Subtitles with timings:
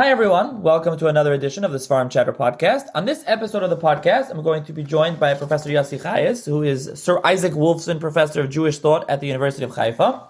[0.00, 0.62] Hi, everyone.
[0.62, 2.86] Welcome to another edition of the Seforim Chatter podcast.
[2.94, 6.46] On this episode of the podcast, I'm going to be joined by Professor Yossi Chayes,
[6.46, 10.26] who is Sir Isaac Wolfson Professor of Jewish Thought at the University of Haifa.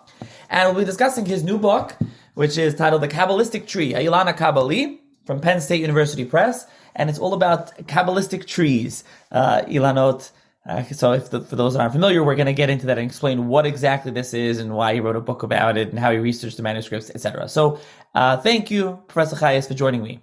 [0.48, 1.94] And we'll be discussing his new book,
[2.34, 6.66] which is titled The Kabbalistic Tree, Ilan Hakabali, from Penn State University Press.
[6.96, 10.32] And it's all about Kabbalistic trees, uh, Ilanot.
[10.68, 12.98] Uh, so, if the, for those that aren't familiar, we're going to get into that
[12.98, 15.98] and explain what exactly this is and why he wrote a book about it and
[15.98, 17.48] how he researched the manuscripts, etc.
[17.48, 17.80] So,
[18.14, 20.20] uh, thank you, Professor Chayes, for joining me.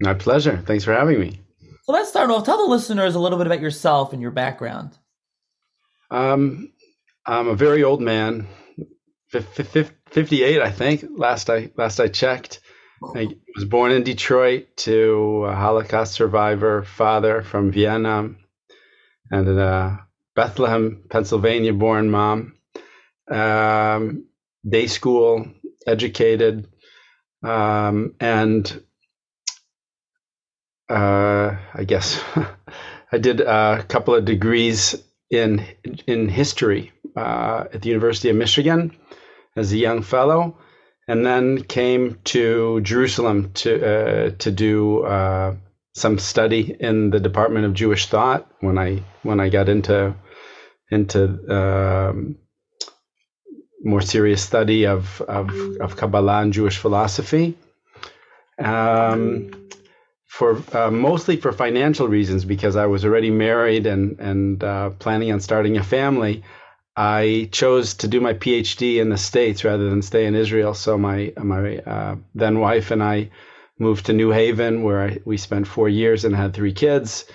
[0.00, 0.62] My pleasure.
[0.66, 1.40] Thanks for having me.
[1.84, 2.44] So, let's start off.
[2.44, 4.96] Tell the listeners a little bit about yourself and your background.
[6.10, 6.72] Um,
[7.24, 8.48] I'm a very old man,
[9.30, 11.04] 58, I think.
[11.08, 12.60] Last I last I checked.
[13.16, 18.34] I was born in Detroit to a Holocaust survivor father from Vienna
[19.32, 22.54] and a Bethlehem, Pennsylvania born mom.
[23.30, 24.26] Um,
[24.68, 25.46] day school
[25.86, 26.68] educated,
[27.42, 28.82] um, and
[30.88, 32.22] uh, I guess
[33.12, 35.66] I did a couple of degrees in
[36.06, 38.94] in history uh, at the University of Michigan
[39.56, 40.58] as a young fellow,
[41.08, 45.56] and then came to Jerusalem to uh, to do uh,
[45.94, 50.14] some study in the Department of Jewish Thought when I when I got into
[50.90, 52.36] into um,
[53.82, 57.56] more serious study of, of, of Kabbalah and Jewish philosophy.
[58.58, 59.68] Um,
[60.26, 65.32] for uh, mostly for financial reasons, because I was already married and and uh, planning
[65.32, 66.42] on starting a family.
[66.96, 70.74] I chose to do my PhD in the States rather than stay in Israel.
[70.74, 73.30] So my my uh, then wife and I
[73.82, 77.26] moved to New Haven, where I, we spent four years and had three kids.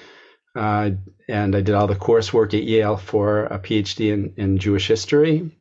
[0.56, 0.92] Uh,
[1.30, 5.52] and I did all the coursework at Yale for a PhD in, in Jewish history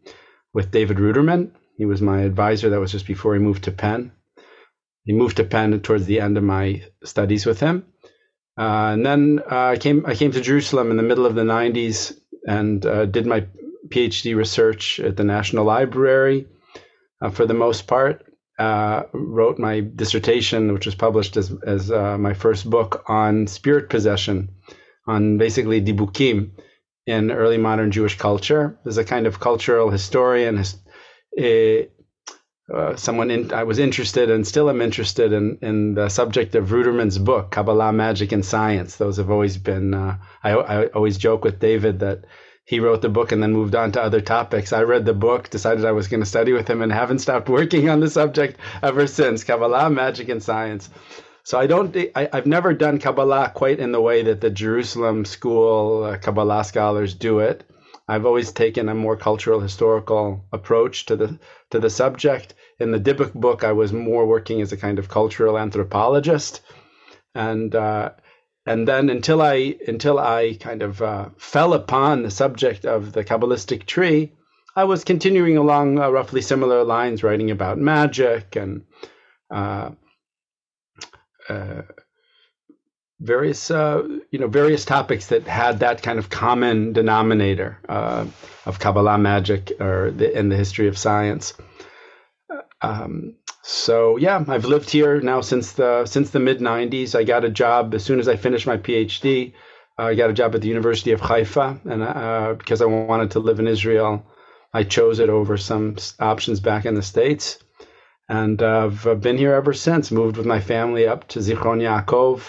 [0.55, 1.51] with David Ruderman.
[1.77, 2.71] He was my advisor.
[2.71, 4.13] That was just before he moved to Penn.
[5.05, 7.85] He moved to Penn towards the end of my studies with him.
[8.59, 11.43] Uh, and then uh, I came I came to Jerusalem in the middle of the
[11.43, 13.47] 90s and uh, did my
[13.89, 16.47] PhD research at the National Library
[17.21, 18.26] uh, for the most part
[18.59, 23.91] uh, wrote my dissertation, which was published as, as uh, my first book on spirit
[23.91, 24.49] possession,
[25.07, 26.53] on basically dibukim
[27.07, 28.79] in early modern Jewish culture.
[28.87, 31.45] As a kind of cultural historian, uh,
[32.75, 36.69] uh, someone in, I was interested and still am interested in, in the subject of
[36.71, 38.97] Ruderman's book, Kabbalah, Magic, and Science.
[38.97, 42.25] Those have always been, uh, I, I always joke with David that
[42.67, 44.73] he wrote the book and then moved on to other topics.
[44.73, 47.49] I read the book, decided I was going to study with him, and haven't stopped
[47.49, 50.91] working on the subject ever since Kabbalah, magic, and science.
[51.45, 55.25] So I don't, I, have never done Kabbalah quite in the way that the Jerusalem
[55.25, 57.63] school uh, Kabbalah scholars do it.
[58.09, 61.39] I've always taken a more cultural historical approach to the
[61.71, 62.55] to the subject.
[62.81, 66.63] In the Dybbuk book, I was more working as a kind of cultural anthropologist,
[67.33, 68.11] and uh,
[68.67, 73.25] and then until I until I kind of uh, fell upon the subject of the
[73.25, 74.33] Kabbalistic tree,
[74.75, 78.83] I was continuing along uh, roughly similar lines, writing about magic and
[79.51, 79.91] uh,
[81.49, 81.83] uh
[83.21, 88.27] various uh, you know various topics that had that kind of common denominator uh,
[88.67, 91.55] of Kabbalah magic or the, in the history of science.
[92.83, 93.37] Um,
[93.69, 97.17] so yeah, I've lived here now since the since the mid '90s.
[97.17, 99.55] I got a job as soon as I finished my PhD.
[99.99, 103.33] Uh, I got a job at the University of Haifa, and uh, because I wanted
[103.33, 104.25] to live in Israel,
[104.73, 107.59] I chose it over some options back in the states.
[108.29, 110.13] And uh, I've been here ever since.
[110.13, 112.43] Moved with my family up to Zichron Yaakov,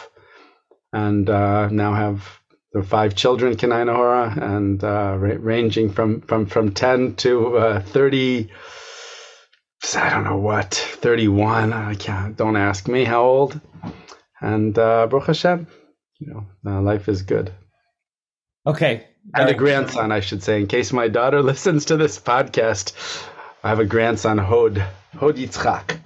[0.93, 2.39] and uh, now have
[2.85, 8.51] five children, Kenai Nahora, and uh, ra- ranging from from from ten to uh, thirty.
[9.95, 11.73] I don't know what, 31.
[11.73, 13.59] I can't, don't ask me how old.
[14.41, 15.67] And uh, Baruch Hashem,
[16.19, 17.51] you know, uh, life is good.
[18.65, 19.07] Okay.
[19.33, 22.93] And a grandson, I should say, in case my daughter listens to this podcast.
[23.63, 24.77] I have a grandson, Hod,
[25.17, 25.99] Hod Yitzchak.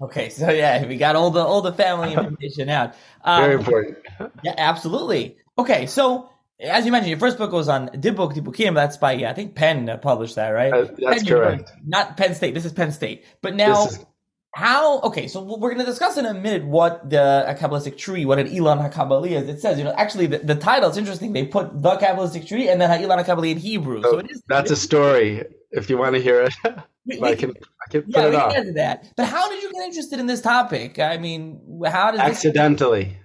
[0.00, 2.94] Okay, so yeah, we got all the all the family information out.
[3.24, 3.98] Um, Very important.
[4.42, 5.38] Yeah, absolutely.
[5.58, 6.28] Okay, so
[6.60, 8.74] as you mentioned, your first book was on Dybbuk Dibbukim.
[8.74, 10.72] That's by I think Penn published that, right?
[10.72, 11.72] Uh, that's Penn correct.
[11.84, 12.54] Not Penn State.
[12.54, 13.24] This is Penn State.
[13.42, 14.04] But now, is...
[14.54, 15.00] how?
[15.00, 18.48] Okay, so we're going to discuss in a minute what the Kabbalistic tree, what an
[18.48, 19.48] Ilan Hakabali is.
[19.48, 21.34] It says, you know, actually the, the title is interesting.
[21.34, 24.02] They put the Kabbalistic tree and then Ilan Hakabali in Hebrew.
[24.02, 24.42] So, so it is.
[24.48, 25.44] That's a story.
[25.72, 26.54] If you want to hear it,
[27.04, 27.50] we, I can.
[27.50, 28.52] I can yeah, put it on.
[28.52, 29.12] Get that.
[29.14, 30.98] But how did you get interested in this topic?
[30.98, 33.04] I mean, how did accidentally?
[33.04, 33.16] This-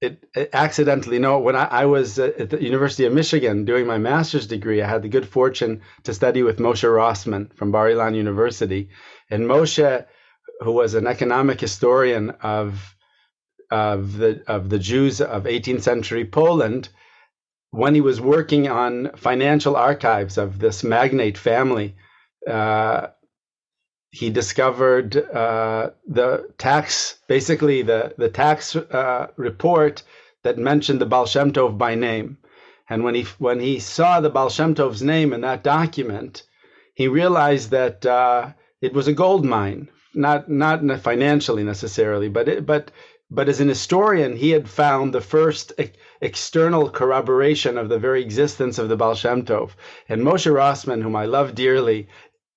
[0.00, 3.96] it, it, accidentally no when I, I, was at the university of michigan doing my
[3.96, 8.14] master's degree i had the good fortune to study with moshe rosman from bar ilan
[8.14, 8.90] university.
[9.30, 10.06] And moshe
[10.60, 12.94] who was an economic historian of
[13.70, 16.88] of the of the Jews of 18th century Poland,
[17.70, 21.96] when he was working on financial archives of this magnate family,
[22.48, 23.08] uh,
[24.18, 30.02] he discovered uh, the tax, basically the the tax uh, report
[30.42, 32.38] that mentioned the Baal Shem Tov by name.
[32.88, 36.44] And when he when he saw the Baal Shem Tov's name in that document,
[36.94, 42.64] he realized that uh, it was a gold mine, not not financially necessarily, but it,
[42.64, 42.90] but
[43.30, 45.74] but as an historian, he had found the first
[46.22, 49.72] external corroboration of the very existence of the Baal Shem Tov.
[50.08, 52.08] And Moshe Rosman, whom I love dearly,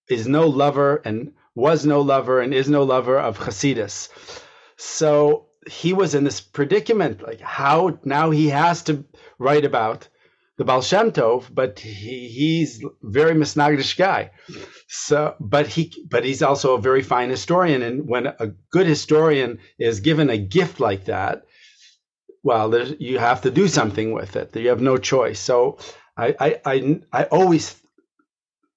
[0.09, 4.09] is no lover and was no lover and is no lover of Hasidus.
[4.77, 9.05] So he was in this predicament, like how now he has to
[9.37, 10.07] write about
[10.57, 14.31] the Baal Shem Tov, but he, he's very misnagdish guy.
[14.87, 17.81] So, but he, but he's also a very fine historian.
[17.81, 21.43] And when a good historian is given a gift like that,
[22.43, 24.55] well, you have to do something with it.
[24.55, 25.39] You have no choice.
[25.39, 25.77] So,
[26.17, 27.78] I, I, I, I always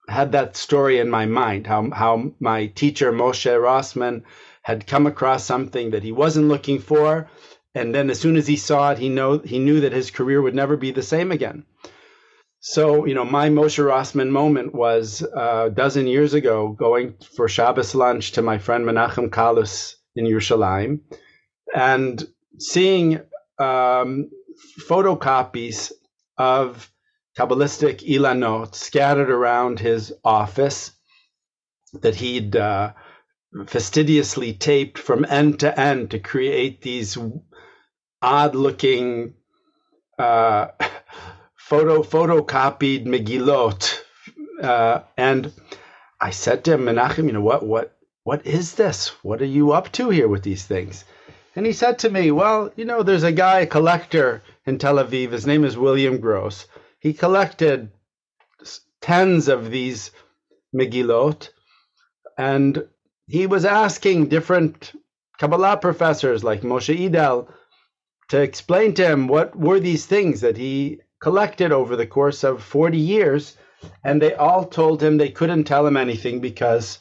[0.08, 1.66] had that story in my mind.
[1.66, 4.22] How how my teacher Moshe Rosman
[4.62, 7.28] had come across something that he wasn't looking for,
[7.74, 10.40] and then as soon as he saw it, he know he knew that his career
[10.42, 11.64] would never be the same again.
[12.64, 17.48] So, you know, my Moshe Rosman moment was uh, a dozen years ago going for
[17.48, 21.00] Shabbos lunch to my friend Menachem Kallus in Yerushalayim
[21.74, 22.24] and
[22.58, 23.20] seeing
[23.58, 24.30] um,
[24.88, 25.90] photocopies
[26.38, 26.91] of
[27.36, 30.92] Kabbalistic Ilanot scattered around his office
[32.00, 32.92] that he'd uh,
[33.66, 37.16] fastidiously taped from end to end to create these
[38.20, 39.34] odd looking
[40.18, 40.68] uh,
[41.56, 44.00] photo photocopied Megillot.
[44.62, 45.52] Uh, and
[46.20, 49.08] I said to him, Menachem, you know what what what is this?
[49.22, 51.04] What are you up to here with these things?
[51.56, 54.96] And he said to me, Well, you know, there's a guy, a collector in Tel
[54.96, 55.32] Aviv.
[55.32, 56.66] His name is William Gross.
[57.02, 57.90] He collected
[59.00, 60.12] tens of these
[60.72, 61.50] Megillot,
[62.38, 62.86] and
[63.26, 64.92] he was asking different
[65.36, 67.48] Kabbalah professors like Moshe Idel
[68.28, 72.62] to explain to him what were these things that he collected over the course of
[72.62, 73.56] 40 years,
[74.04, 77.00] and they all told him they couldn't tell him anything because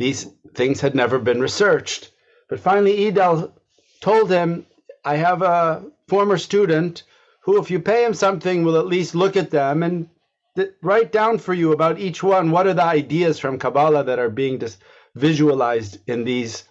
[0.00, 2.10] these things had never been researched.
[2.48, 3.52] But finally, Idel
[4.00, 4.66] told him,
[5.04, 7.04] I have a former student
[7.44, 10.08] who, if you pay him something, will at least look at them and
[10.56, 14.18] th- write down for you about each one what are the ideas from Kabbalah that
[14.18, 14.78] are being dis-
[15.14, 16.64] visualized in these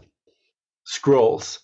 [0.85, 1.59] scrolls.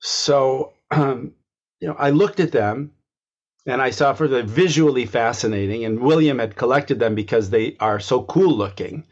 [0.00, 1.34] So um,
[1.80, 2.92] you know, I looked at them
[3.66, 8.00] and I saw for the visually fascinating, and William had collected them because they are
[8.00, 9.04] so cool looking.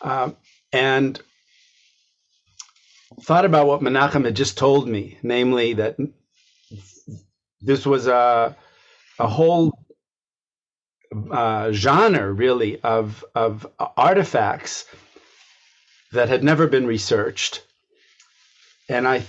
[0.00, 0.36] Um,
[0.72, 1.20] and
[3.22, 5.96] thought about what Menachem had just told me, namely that
[7.60, 8.56] this was a
[9.18, 9.72] a whole
[11.30, 13.66] uh, genre, really, of of
[13.96, 14.84] artifacts
[16.12, 17.62] that had never been researched,
[18.88, 19.24] and I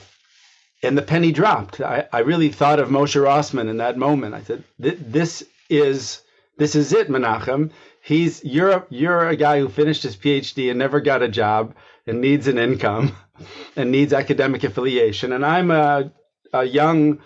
[0.83, 1.81] and the penny dropped.
[1.81, 4.35] I, I really thought of Moshe Rosman in that moment.
[4.35, 6.21] I said, "This is
[6.57, 7.71] this is it, Menachem.
[8.01, 11.75] He's you're you're a guy who finished his PhD and never got a job
[12.05, 13.15] and needs an income
[13.75, 15.33] and needs academic affiliation.
[15.33, 16.11] And I'm a
[16.53, 17.19] a young,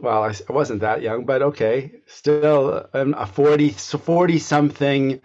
[0.00, 5.20] well, I, wasn't that young, but okay, still I'm a 40 40 something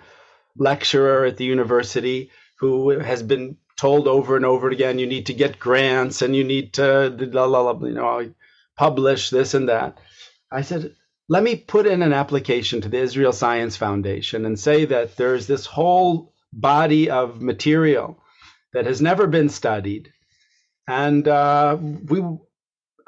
[0.57, 5.33] lecturer at the university who has been told over and over again you need to
[5.33, 8.33] get grants and you need to you know
[8.77, 9.97] publish this and that.
[10.51, 10.95] I said
[11.29, 15.47] let me put in an application to the israel science foundation and say that there's
[15.47, 18.19] this whole body of material
[18.73, 20.11] that has never been studied
[20.87, 22.21] and uh, we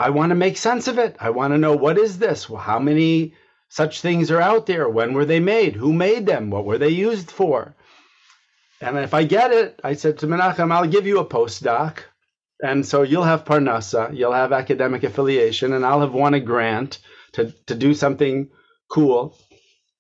[0.06, 2.80] i want to make sense of it i want to know what is this how
[2.80, 3.34] many
[3.70, 6.90] such things are out there when were they made who made them what were they
[7.08, 7.76] used for
[8.84, 12.00] and if I get it, I said to Menachem, I'll give you a postdoc.
[12.62, 17.00] And so you'll have Parnassa, you'll have academic affiliation, and I'll have won a grant
[17.34, 18.50] to, to do something
[18.90, 19.38] cool.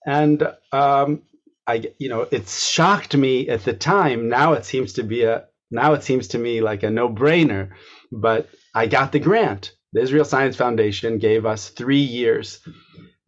[0.06, 1.24] And um,
[1.66, 4.28] I, you know, it shocked me at the time.
[4.28, 7.72] Now it seems to be a, now it seems to me like a no-brainer.
[8.12, 9.72] But I got the grant.
[9.94, 12.60] The Israel Science Foundation gave us three years.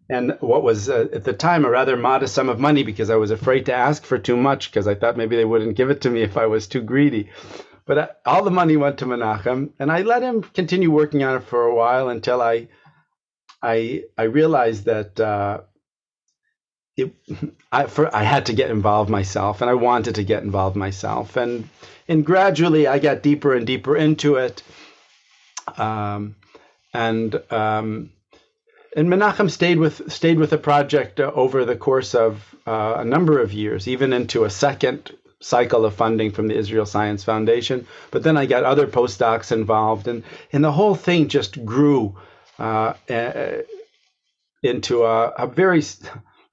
[0.10, 3.16] And what was uh, at the time a rather modest sum of money because I
[3.16, 6.02] was afraid to ask for too much because I thought maybe they wouldn't give it
[6.02, 7.30] to me if I was too greedy.
[7.86, 11.38] But uh, all the money went to Menachem, and I let him continue working on
[11.38, 12.68] it for a while until I,
[13.62, 15.62] I, I realized that uh,
[16.98, 17.14] it,
[17.72, 21.38] I, for, I had to get involved myself, and I wanted to get involved myself,
[21.38, 21.70] and
[22.08, 24.64] and gradually I got deeper and deeper into it,
[25.78, 26.36] um,
[26.96, 28.12] and um,
[28.96, 33.06] and Menachem stayed with stayed with the project uh, over the course of uh, a
[33.06, 35.12] number of years, even into a second
[35.42, 37.86] cycle of funding from the Israel Science Foundation.
[38.12, 40.24] But then I got other postdocs involved, and
[40.54, 42.18] and the whole thing just grew
[42.60, 42.94] uh,
[44.64, 45.84] into a, a very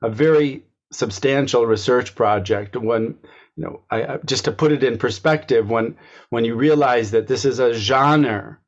[0.03, 2.77] a very substantial research project.
[2.77, 3.19] When
[3.57, 5.97] you know, I, just to put it in perspective, when
[6.31, 8.59] when you realize that this is a genre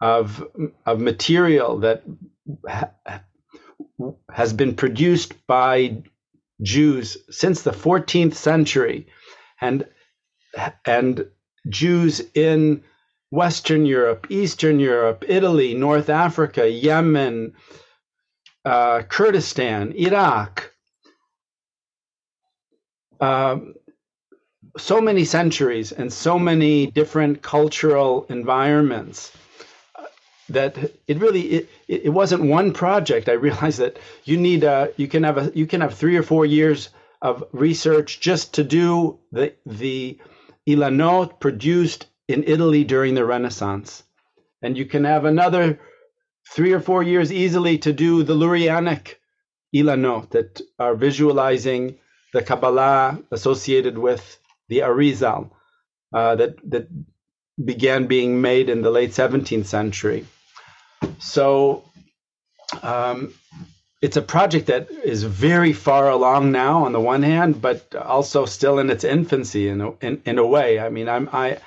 [0.00, 0.46] of
[0.86, 2.02] of material that
[2.66, 2.90] ha,
[4.32, 6.02] has been produced by
[6.62, 9.06] Jews since the 14th century,
[9.60, 9.86] and
[10.84, 11.26] and
[11.68, 12.82] Jews in
[13.30, 17.54] Western Europe, Eastern Europe, Italy, North Africa, Yemen,
[18.64, 20.72] uh, Kurdistan, Iraq,
[23.20, 23.74] um,
[24.76, 29.32] so many centuries and so many different cultural environments
[30.52, 30.76] that
[31.06, 35.22] it really it, it wasn't one project i realized that you need a you can
[35.22, 36.90] have a you can have three or four years
[37.22, 40.18] of research just to do the the
[40.68, 44.02] ilanot produced in italy during the renaissance
[44.62, 45.78] and you can have another
[46.50, 49.14] three or four years easily to do the Lurianic
[49.74, 51.98] Ilanot that are visualizing
[52.32, 54.38] the Kabbalah associated with
[54.68, 55.50] the Arizal
[56.12, 56.88] uh, that that
[57.62, 60.26] began being made in the late 17th century.
[61.18, 61.84] So
[62.82, 63.34] um,
[64.02, 68.46] it's a project that is very far along now on the one hand, but also
[68.46, 70.78] still in its infancy in a, in, in a way.
[70.78, 71.58] I mean, I'm I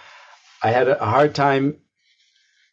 [0.62, 1.78] I had a hard time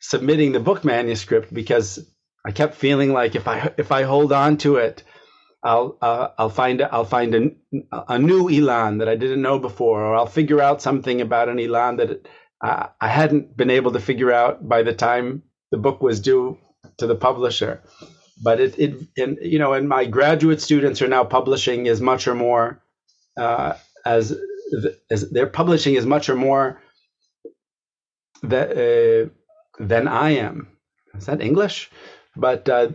[0.01, 1.99] submitting the book manuscript because
[2.45, 5.03] I kept feeling like if I if I hold on to it,
[5.63, 7.51] I'll uh, I'll find I'll find a,
[8.09, 11.59] a new Elan that I didn't know before, or I'll figure out something about an
[11.59, 12.29] Elan that it,
[12.63, 16.59] uh, I hadn't been able to figure out by the time the book was due
[16.99, 17.83] to the publisher.
[18.43, 22.27] But it it and you know, and my graduate students are now publishing as much
[22.27, 22.83] or more
[23.37, 23.75] uh,
[24.05, 24.37] as
[25.11, 26.81] as they're publishing as much or more
[28.43, 29.29] that uh,
[29.79, 30.69] than I am.
[31.15, 31.91] Is that English?
[32.37, 32.89] But uh,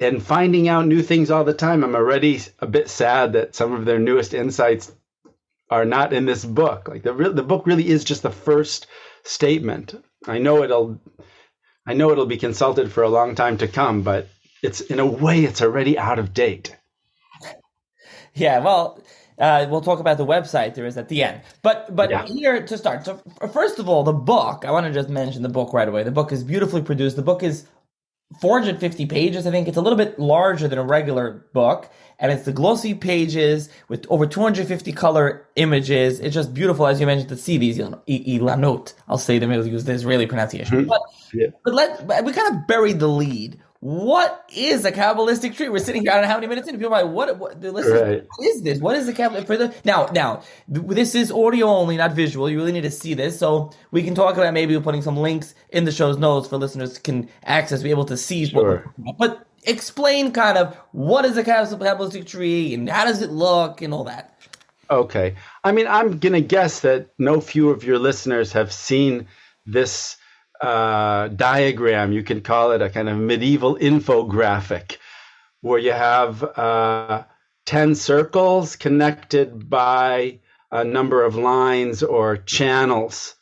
[0.00, 3.72] and finding out new things all the time, I'm already a bit sad that some
[3.72, 4.90] of their newest insights
[5.70, 6.88] are not in this book.
[6.88, 8.86] Like the the book really is just the first
[9.22, 9.94] statement.
[10.26, 11.00] I know it'll
[11.88, 14.28] I know it'll be consulted for a long time to come, but
[14.62, 16.76] it's in a way it's already out of date.
[18.34, 19.02] Yeah, well,
[19.38, 21.40] uh, we'll talk about the website there is at the end.
[21.62, 22.26] But but yeah.
[22.26, 23.06] here to start.
[23.06, 23.22] So
[23.54, 24.66] first of all, the book.
[24.66, 26.02] I want to just mention the book right away.
[26.02, 27.16] The book is beautifully produced.
[27.16, 27.66] The book is
[28.40, 29.46] 450 pages.
[29.46, 32.94] I think it's a little bit larger than a regular book, and it's the glossy
[32.94, 36.20] pages with over 250 color images.
[36.20, 38.92] It's just beautiful, as you mentioned, to see these ilanot.
[39.08, 39.50] I'll say them.
[39.50, 40.78] I'll use the Israeli pronunciation.
[40.78, 40.88] Mm-hmm.
[40.88, 41.00] But,
[41.32, 41.46] yeah.
[41.64, 45.68] but let we kind of buried the lead what is a Kabbalistic tree?
[45.68, 46.76] We're sitting here, I don't know how many minutes in.
[46.76, 48.26] People are like, what, what, listen, right.
[48.36, 48.80] what is this?
[48.80, 52.50] What is the Kabbalistic for the, now, now, this is audio only, not visual.
[52.50, 53.38] You really need to see this.
[53.38, 56.98] So we can talk about maybe putting some links in the show's notes for listeners
[56.98, 58.46] can access, be able to see.
[58.46, 58.92] Sure.
[59.16, 63.94] but explain kind of what is a Kabbalistic tree and how does it look and
[63.94, 64.34] all that.
[64.90, 65.36] Okay.
[65.62, 69.28] I mean, I'm going to guess that no few of your listeners have seen
[69.66, 70.16] this
[70.60, 72.12] uh, diagram.
[72.12, 74.96] You can call it a kind of medieval infographic
[75.60, 77.24] where you have uh,
[77.66, 83.34] 10 circles connected by a number of lines or channels.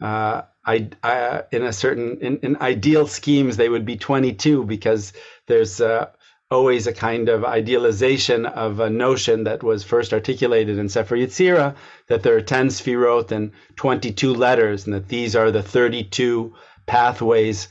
[0.00, 5.12] Uh, I, I, in a certain in, in, ideal schemes they would be 22 because
[5.46, 6.10] there's uh,
[6.50, 11.76] always a kind of idealization of a notion that was first articulated in Sefer Yetzirah
[12.08, 16.52] that there are 10 sfirot and 22 letters, and that these are the 32
[16.86, 17.68] pathways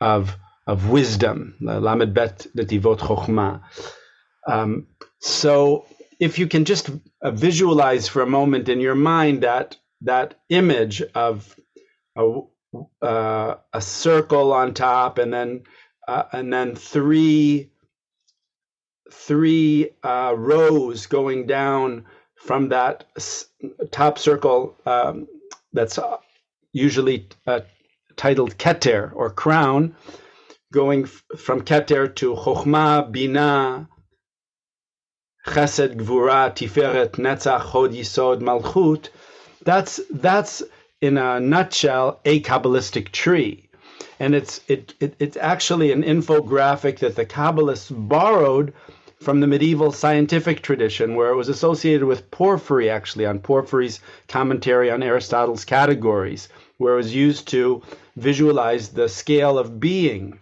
[0.00, 3.62] of, of wisdom, Lamed Bet Netivot Chokhmah.
[4.46, 4.86] Um,
[5.18, 5.86] so
[6.20, 6.90] if you can just
[7.22, 11.56] uh, visualize for a moment in your mind that that image of
[12.16, 12.40] a,
[13.02, 15.62] uh, a circle on top and then
[16.08, 17.70] uh, and then three
[19.10, 23.04] three uh, rows going down from that
[23.90, 25.26] top circle um,
[25.72, 26.16] that's uh,
[26.72, 27.60] usually uh,
[28.16, 29.94] titled Keter or crown,
[30.72, 33.88] going from Keter to Chokhmah, Bina,
[35.46, 39.08] Chesed, Gvura, Tiferet, Netzach, Hod, Yisod, Malchut.
[39.64, 40.62] That's that's
[41.00, 43.70] in a nutshell a Kabbalistic tree
[44.20, 48.72] and it's it, it, it's actually an infographic that the Kabbalists borrowed
[49.20, 54.90] from the medieval scientific tradition, where it was associated with Porphyry, actually, on Porphyry's commentary
[54.90, 56.48] on Aristotle's categories,
[56.78, 57.82] where it was used to
[58.16, 60.38] visualize the scale of being.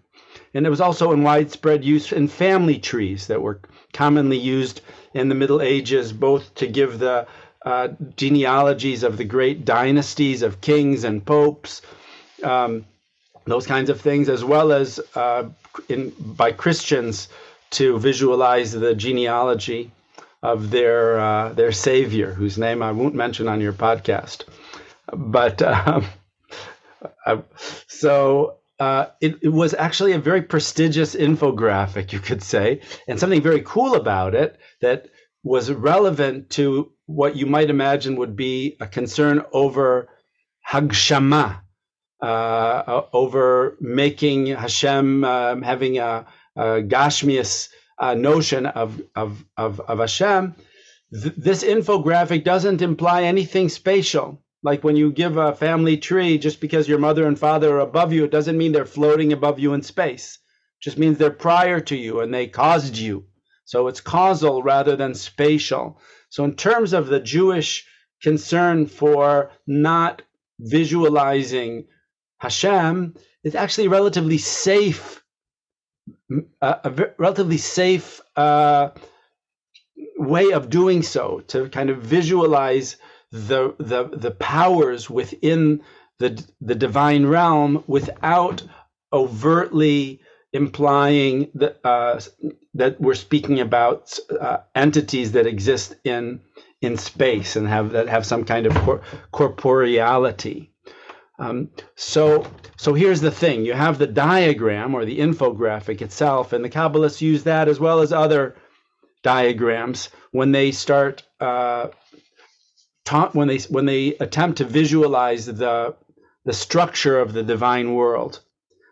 [0.54, 3.60] And it was also in widespread use in family trees that were
[3.92, 4.80] commonly used
[5.12, 7.26] in the Middle Ages, both to give the
[7.66, 11.82] uh, genealogies of the great dynasties of kings and popes,
[12.44, 12.84] um,
[13.44, 15.48] those kinds of things, as well as uh,
[15.88, 17.28] in, by Christians
[17.70, 19.92] to visualize the genealogy
[20.42, 24.44] of their uh, their savior, whose name I won't mention on your podcast.
[25.12, 26.06] But um,
[27.86, 33.42] so uh, it, it, was actually a very prestigious infographic, you could say, and something
[33.42, 35.08] very cool about it that
[35.42, 40.08] was relevant to what you might imagine would be a concern over
[40.68, 41.60] Hagshama,
[42.20, 50.54] uh, over making Hashem um, having a, Gashmias uh, notion of, of, of, of Hashem.
[51.12, 54.42] Th- this infographic doesn't imply anything spatial.
[54.62, 58.12] Like when you give a family tree, just because your mother and father are above
[58.12, 60.38] you, it doesn't mean they're floating above you in space.
[60.80, 63.24] It just means they're prior to you and they caused you.
[63.64, 66.00] So it's causal rather than spatial.
[66.30, 67.86] So, in terms of the Jewish
[68.22, 70.22] concern for not
[70.58, 71.86] visualizing
[72.38, 73.14] Hashem,
[73.44, 75.22] it's actually relatively safe,
[76.60, 78.90] a, a relatively safe uh,
[80.16, 82.96] way of doing so to kind of visualize
[83.32, 85.82] the the the powers within
[86.18, 88.62] the the divine realm without
[89.12, 90.20] overtly
[90.52, 92.20] implying that uh,
[92.74, 96.40] that we're speaking about uh, entities that exist in
[96.80, 100.72] in space and have that have some kind of cor- corporeality.
[101.38, 106.64] Um, so so here's the thing: you have the diagram or the infographic itself, and
[106.64, 108.56] the Kabbalists use that as well as other
[109.22, 111.88] diagrams when they start uh,
[113.04, 115.96] ta- when they when they attempt to visualize the
[116.44, 118.40] the structure of the divine world.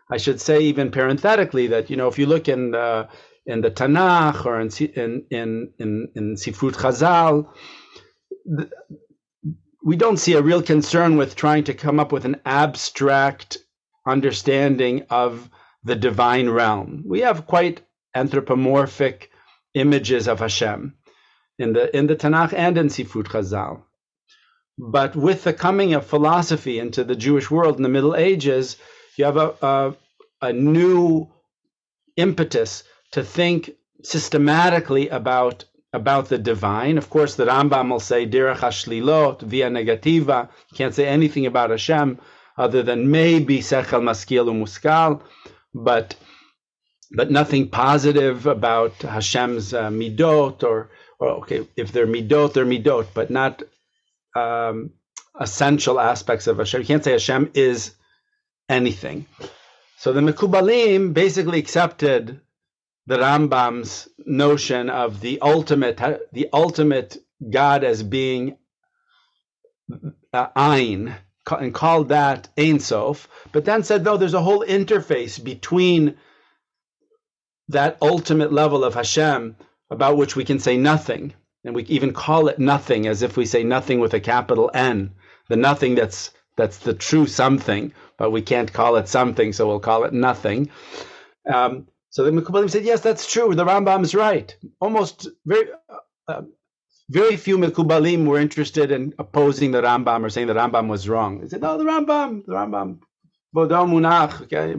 [0.09, 3.09] I should say even parenthetically that you know if you look in the
[3.45, 7.49] in the Tanakh or in in in in, in Sifrut Chazal,
[9.87, 13.57] we don't see a real concern with trying to come up with an abstract
[14.05, 15.49] understanding of
[15.81, 17.03] the divine realm.
[17.05, 17.79] We have quite
[18.13, 19.31] anthropomorphic
[19.75, 20.93] images of Hashem
[21.57, 23.83] in the in the Tanakh and in Sifrut Chazal.
[24.77, 28.75] But with the coming of philosophy into the Jewish world in the Middle Ages,
[29.15, 29.95] you have a, a,
[30.41, 31.29] a new
[32.17, 33.71] impetus to think
[34.03, 36.97] systematically about about the divine.
[36.97, 40.49] Of course, the Rambam will say derech hashlilot via negativa.
[40.73, 42.19] Can't say anything about Hashem
[42.57, 45.21] other than maybe sechel maskil umuskal,
[45.73, 46.15] but
[47.11, 53.07] but nothing positive about Hashem's uh, midot or, or okay, if they're midot, they're midot,
[53.13, 53.63] but not
[54.35, 54.91] um,
[55.39, 56.81] essential aspects of Hashem.
[56.81, 57.93] You can't say Hashem is
[58.67, 59.25] anything.
[59.97, 62.41] So the Mekubalim basically accepted
[63.07, 65.97] the Rambam's notion of the ultimate,
[66.33, 67.17] the ultimate
[67.49, 68.57] God as being
[70.33, 71.15] uh, Ein,
[71.49, 76.17] and called that Ein Sof, but then said, no, there's a whole interface between
[77.69, 79.55] that ultimate level of Hashem
[79.89, 83.45] about which we can say nothing and we even call it nothing as if we
[83.45, 85.13] say nothing with a capital N,
[85.49, 89.79] the nothing that's that's the true something, but we can't call it something, so we'll
[89.79, 90.71] call it nothing.
[91.45, 93.53] Um, so the Mekubalim said, yes, that's true.
[93.53, 94.57] The Rambam is right.
[94.81, 95.69] Almost very,
[96.27, 96.41] uh,
[97.11, 101.41] very few Mekubalim were interested in opposing the Rambam or saying the Rambam was wrong.
[101.41, 103.01] They said, no, the Rambam, the Rambam,
[103.55, 104.73] Bodom Munach, okay,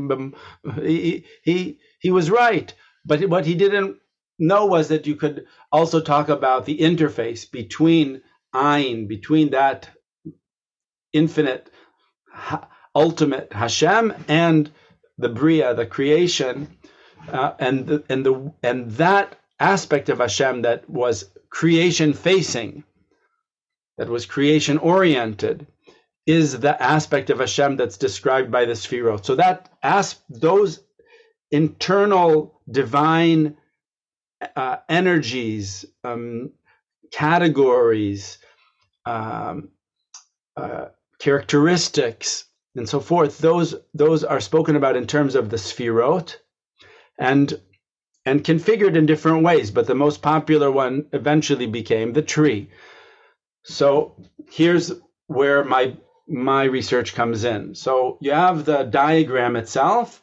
[0.84, 2.74] he, he, he was right.
[3.06, 3.98] But what he didn't
[4.40, 8.20] know was that you could also talk about the interface between
[8.52, 9.88] Ein, between that
[11.12, 11.70] infinite,
[12.96, 14.72] ultimate Hashem and
[15.18, 16.77] the Bria, the creation,
[17.32, 22.84] uh, and the, and the and that aspect of Hashem that was creation facing,
[23.96, 25.66] that was creation oriented,
[26.26, 29.24] is the aspect of Hashem that's described by the Sfirot.
[29.24, 30.80] So that as those
[31.50, 33.56] internal divine
[34.56, 36.50] uh, energies, um,
[37.10, 38.38] categories,
[39.06, 39.70] um,
[40.56, 40.86] uh,
[41.18, 42.44] characteristics,
[42.76, 43.38] and so forth.
[43.38, 46.36] Those those are spoken about in terms of the sfirot,
[47.18, 47.60] and
[48.24, 49.70] and configured in different ways.
[49.70, 52.70] But the most popular one eventually became the tree.
[53.64, 54.16] So
[54.50, 54.92] here's
[55.26, 55.96] where my
[56.28, 57.74] my research comes in.
[57.74, 60.22] So you have the diagram itself,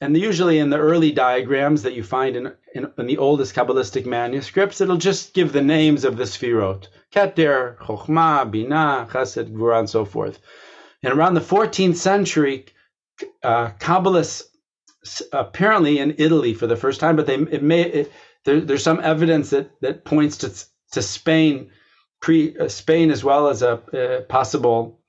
[0.00, 4.04] and usually in the early diagrams that you find in in, in, the oldest Kabbalistic
[4.04, 6.88] manuscripts, it'll just give the names of the Sfirot.
[7.10, 10.38] Keter, Chokhmah, Binah, Chesed, Gvurah, and so forth.
[11.02, 12.66] And around the 14th century,
[13.42, 14.42] uh, Kabbalists,
[15.32, 18.12] apparently in Italy for the first time, but they it may it,
[18.44, 20.52] there, there's some evidence that that points to
[20.92, 21.70] to Spain,
[22.20, 25.00] pre uh, Spain as well as a, a possible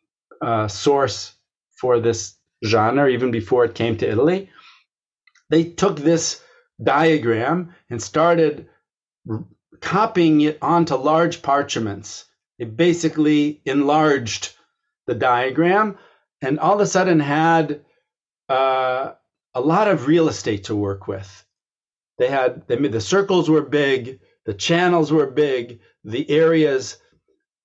[0.42, 1.34] uh, source
[1.80, 4.50] for this genre, even before it came to Italy.
[5.50, 6.42] They took this
[6.82, 8.68] diagram and started
[9.80, 12.26] copying it onto large parchments.
[12.60, 14.54] It basically enlarged
[15.06, 15.98] the diagram
[16.42, 17.82] and all of a sudden had
[18.50, 19.14] uh,
[19.58, 21.44] a lot of real estate to work with.
[22.20, 26.98] They had they made, the circles were big, the channels were big, the areas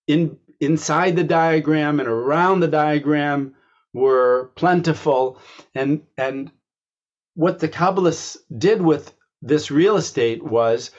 [0.07, 3.55] in inside the diagram and around the diagram
[3.93, 5.39] were plentiful,
[5.75, 6.51] and and
[7.35, 10.93] what the Kabbalists did with this real estate was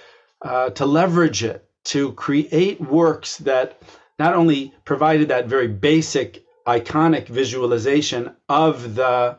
[0.43, 3.81] uh, to leverage it to create works that
[4.19, 9.37] not only provided that very basic iconic visualization of the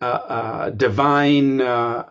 [0.00, 2.08] uh, uh, divine uh,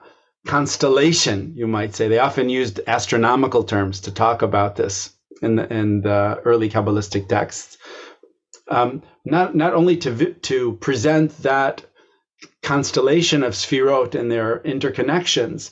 [0.47, 2.07] constellation, you might say.
[2.07, 7.27] They often used astronomical terms to talk about this in the, in the early Kabbalistic
[7.27, 7.77] texts.
[8.67, 11.85] Um, not not only to to present that
[12.63, 15.71] constellation of Sfirot and their interconnections,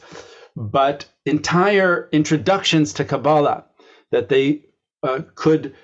[0.55, 3.65] but entire introductions to Kabbalah
[4.11, 4.65] that they
[5.03, 5.75] uh, could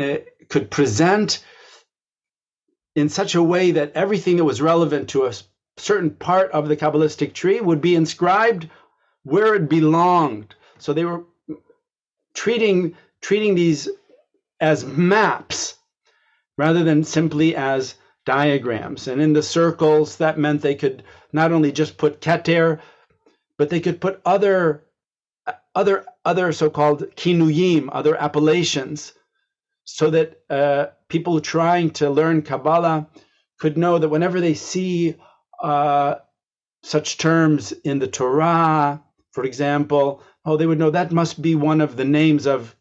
[0.00, 0.16] uh,
[0.48, 1.44] could present
[2.94, 5.32] in such a way that everything that was relevant to a
[5.76, 8.68] certain part of the Kabbalistic tree would be inscribed
[9.24, 10.54] where it belonged.
[10.78, 11.24] So they were
[12.34, 13.88] treating treating these
[14.60, 15.76] as maps
[16.58, 19.08] rather than simply as diagrams.
[19.08, 21.02] And in the circles, that meant they could
[21.32, 22.80] not only just put keter,
[23.56, 24.84] but they could put other
[25.74, 29.12] other other so-called kinuyim, other appellations,
[29.84, 33.08] so that uh, people trying to learn Kabbalah
[33.60, 35.16] could know that whenever they see
[35.62, 36.16] uh,
[36.82, 41.80] such terms in the Torah, for example, oh, they would know that must be one
[41.80, 42.74] of the names of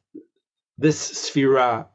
[0.77, 1.87] this sphira.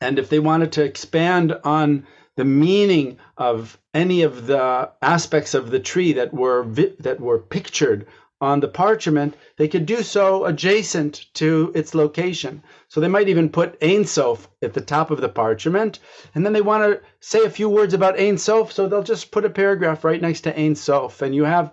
[0.00, 5.70] And if they wanted to expand on the meaning of any of the aspects of
[5.70, 8.06] the tree that were vi- that were pictured
[8.44, 12.62] on the parchment, they could do so adjacent to its location.
[12.88, 15.98] So they might even put Ein Sof at the top of the parchment,
[16.34, 19.32] and then they want to say a few words about Ein Sof, so they'll just
[19.32, 21.72] put a paragraph right next to Ein Sof, and you have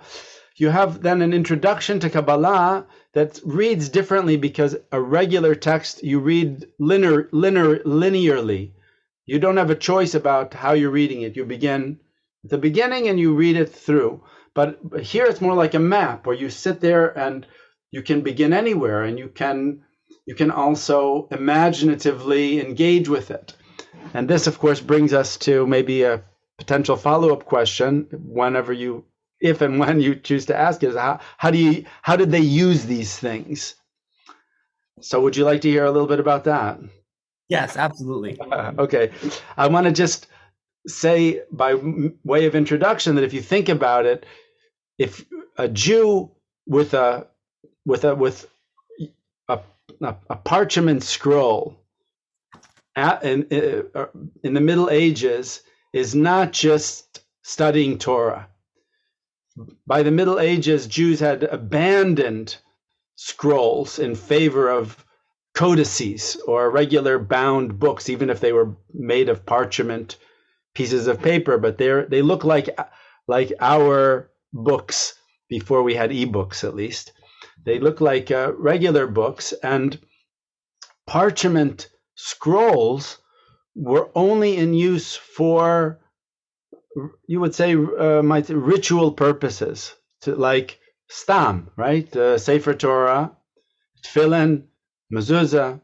[0.55, 6.19] you have then an introduction to Kabbalah that reads differently because a regular text you
[6.19, 8.71] read linear, linear, linearly.
[9.25, 11.35] You don't have a choice about how you're reading it.
[11.35, 11.99] You begin
[12.43, 14.23] at the beginning and you read it through.
[14.53, 17.45] But here it's more like a map where you sit there and
[17.91, 19.83] you can begin anywhere and you can
[20.25, 23.55] you can also imaginatively engage with it.
[24.13, 26.23] And this of course brings us to maybe a
[26.57, 29.05] potential follow-up question whenever you
[29.39, 32.39] if and when you choose to ask is how, how do you how did they
[32.41, 33.75] use these things?
[34.99, 36.79] So would you like to hear a little bit about that?
[37.49, 38.39] Yes, absolutely.
[38.79, 39.11] Okay.
[39.57, 40.27] I want to just
[40.87, 41.75] say by
[42.23, 44.25] way of introduction that if you think about it,
[44.97, 45.25] if
[45.57, 46.31] a Jew
[46.65, 47.27] with a
[47.85, 48.47] with a with
[49.47, 49.59] a,
[50.01, 51.81] a, a parchment scroll
[52.95, 53.47] at, in,
[53.95, 54.05] uh,
[54.43, 55.61] in the Middle Ages
[55.93, 58.47] is not just studying Torah.
[59.85, 62.57] By the Middle Ages, Jews had abandoned
[63.15, 65.05] scrolls in favor of
[65.53, 70.17] codices or regular bound books, even if they were made of parchment
[70.73, 71.57] pieces of paper.
[71.57, 72.69] But they're they look like
[73.27, 75.13] like our books
[75.49, 77.13] before we had ebooks, at least.
[77.63, 79.99] They look like uh, regular books, and
[81.05, 83.17] parchment scrolls
[83.75, 85.99] were only in use for,
[87.27, 90.79] you would say, uh, my ritual purposes, to, like
[91.09, 92.15] stam, right?
[92.15, 93.35] Uh, Sefer Torah,
[94.03, 94.63] tefillin,
[95.13, 95.81] mezuzah,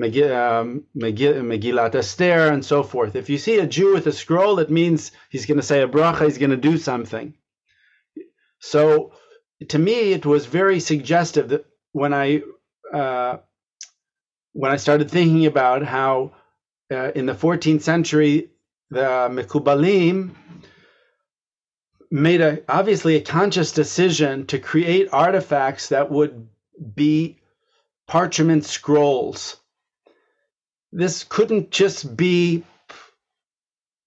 [0.00, 3.16] um, Megillat Esther, and so forth.
[3.16, 5.88] If you see a Jew with a scroll, it means he's going to say a
[5.88, 7.34] bracha, he's going to do something.
[8.58, 9.12] So
[9.68, 12.42] to me, it was very suggestive that when I
[12.92, 13.38] uh,
[14.52, 16.32] when I started thinking about how
[16.90, 18.50] uh, in the 14th century
[18.90, 20.34] the Mekubalim
[22.10, 26.48] made a obviously a conscious decision to create artifacts that would
[26.94, 27.40] be
[28.06, 29.56] parchment scrolls.
[30.92, 32.64] This couldn't just be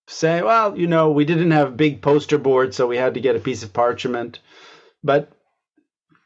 [0.08, 3.36] say, well, you know, we didn't have big poster boards, so we had to get
[3.36, 4.40] a piece of parchment.
[5.04, 5.32] but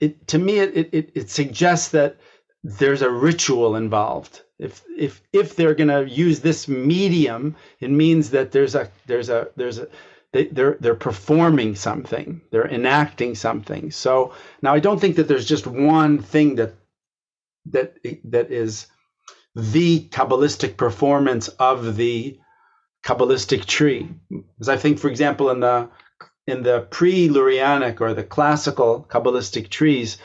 [0.02, 2.18] it to me it, it it suggests that
[2.64, 4.42] there's a ritual involved.
[4.60, 9.30] If if if they're going to use this medium, it means that there's a there's
[9.30, 9.88] a there's a
[10.34, 13.92] they, they're they're performing something, they're enacting something.
[13.92, 16.76] So now I don't think that there's just one thing that
[17.68, 18.88] that that is
[19.56, 22.40] the kabbalistic performance of the
[23.04, 24.10] kabbalistic tree.
[24.60, 25.90] As I think, for example, in the
[26.48, 30.18] in the pre-Lurianic or the classical kabbalistic trees,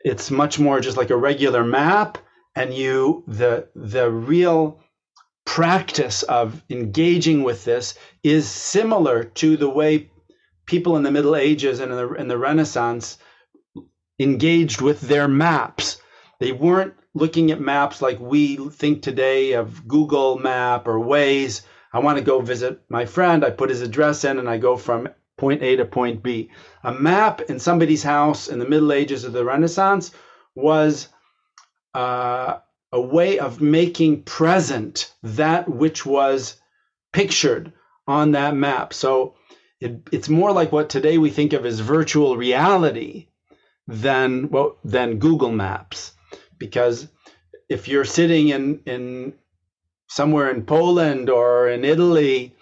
[0.00, 2.18] it's much more just like a regular map,
[2.54, 4.80] and you the the real
[5.44, 10.10] practice of engaging with this is similar to the way
[10.66, 13.18] people in the Middle Ages and in the, in the Renaissance
[14.18, 16.00] engaged with their maps.
[16.40, 21.62] They weren't looking at maps like we think today of Google Map or Waze.
[21.92, 23.44] I want to go visit my friend.
[23.44, 26.50] I put his address in and I go from point A to point B.
[26.82, 30.10] A map in somebody's house in the Middle Ages of the Renaissance
[30.54, 31.08] was
[31.94, 32.58] uh,
[32.92, 36.56] a way of making present that which was
[37.12, 37.72] pictured
[38.06, 38.92] on that map.
[38.92, 39.34] So
[39.80, 43.28] it, it's more like what today we think of as virtual reality
[43.86, 46.12] than well, than Google Maps,
[46.58, 47.08] because
[47.68, 49.34] if you're sitting in in
[50.08, 52.54] somewhere in Poland or in Italy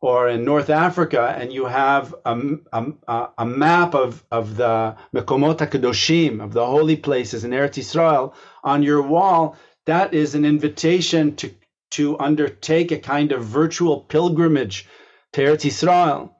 [0.00, 2.40] or in North Africa and you have a,
[2.72, 8.34] a, a map of, of the Mekomot HaKadoshim, of the holy places in Eretz Israel
[8.64, 11.54] on your wall, that is an invitation to,
[11.92, 14.86] to undertake a kind of virtual pilgrimage
[15.32, 16.36] to Eretz Israel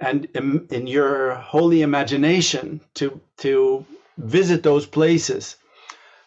[0.00, 3.84] and in, in your holy imagination to, to
[4.16, 5.56] visit those places.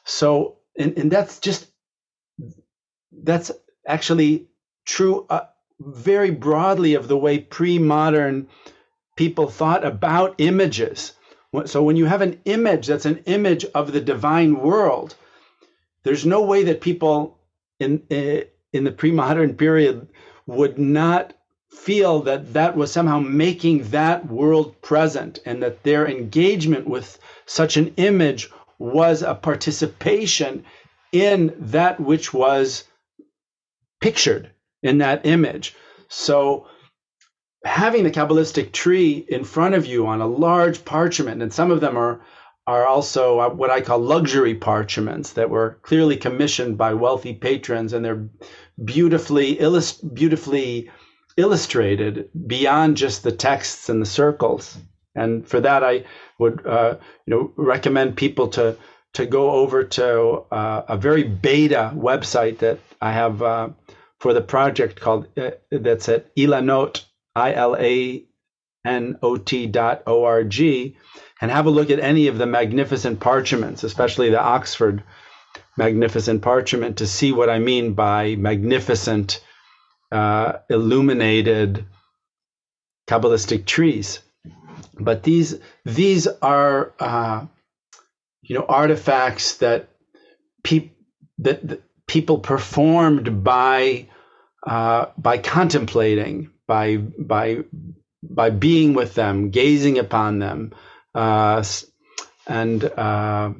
[0.05, 1.67] So, and, and that's just,
[3.11, 3.51] that's
[3.87, 4.47] actually
[4.85, 5.45] true uh,
[5.79, 8.47] very broadly of the way pre modern
[9.15, 11.13] people thought about images.
[11.65, 15.15] So, when you have an image that's an image of the divine world,
[16.03, 17.37] there's no way that people
[17.79, 20.07] in eh, in the pre-modern period
[20.47, 21.33] would not
[21.71, 27.77] feel that that was somehow making that world present and that their engagement with such
[27.77, 28.49] an image
[28.83, 30.65] was a participation
[31.13, 32.83] in that which was
[34.01, 35.73] pictured in that image.
[36.09, 36.67] So
[37.63, 41.79] having the Kabbalistic tree in front of you on a large parchment, and some of
[41.79, 42.25] them are
[42.67, 47.93] are also uh, what I call luxury parchments that were clearly commissioned by wealthy patrons,
[47.93, 48.27] and they're
[48.83, 50.89] beautifully illust- beautifully
[51.37, 54.77] illustrated beyond just the texts and the circles.
[55.15, 56.05] And for that, I
[56.39, 56.95] would uh,
[57.25, 58.77] you know recommend people to
[59.13, 63.69] to go over to uh, a very beta website that I have uh,
[64.19, 68.23] for the project called uh, that's at ilanot i l a
[68.85, 70.97] n o t dot o r g
[71.41, 75.03] and have a look at any of the magnificent parchments, especially the Oxford
[75.77, 79.43] magnificent parchment, to see what I mean by magnificent,
[80.11, 81.85] uh, illuminated
[83.09, 84.19] Kabbalistic trees.
[84.99, 87.45] But these these are uh,
[88.43, 89.89] you know artifacts that
[90.63, 90.95] people
[91.39, 94.07] that, that, people performed by
[94.65, 97.59] uh, by contemplating, by by
[98.23, 100.73] by being with them, gazing upon them,
[101.15, 101.63] uh,
[102.47, 103.53] and uh,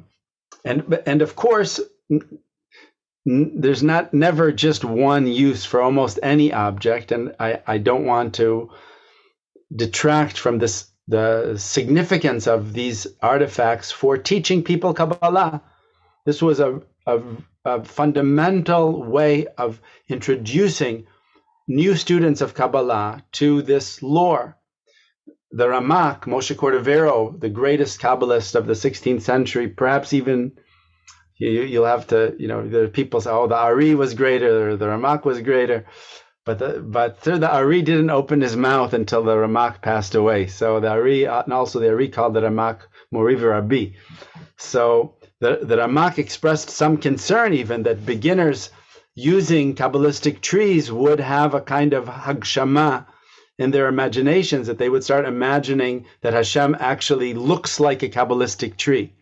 [0.64, 2.40] and and of course, n-
[3.24, 8.34] there's not never just one use for almost any object, and I, I don't want
[8.36, 8.70] to
[9.74, 15.62] detract from this the significance of these artifacts for teaching people Kabbalah.
[16.24, 17.20] This was a, a,
[17.64, 21.06] a fundamental way of introducing
[21.68, 24.56] new students of Kabbalah to this lore
[25.54, 30.50] the Ramak, Moshe Cordovero, the greatest Kabbalist of the 16th century, perhaps even
[31.36, 34.84] you, will have to, you know, the people say, oh, the Ari was greater, the
[34.86, 35.86] Ramak was greater.
[36.44, 40.46] But the, but the Ari didn't open his mouth until the Ramak passed away.
[40.46, 42.80] So the Ari, and also the Ari called the Ramak
[43.12, 43.96] Morivi Rabbi.
[44.56, 48.70] So the, the Ramak expressed some concern even that beginners
[49.14, 53.06] using Kabbalistic trees would have a kind of Hagshama,
[53.58, 58.76] in their imaginations that they would start imagining that Hashem actually looks like a Kabbalistic
[58.76, 59.12] tree.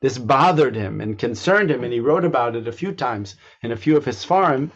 [0.00, 3.72] This bothered him and concerned him, and he wrote about it a few times in
[3.72, 4.70] a few of his Sfarim,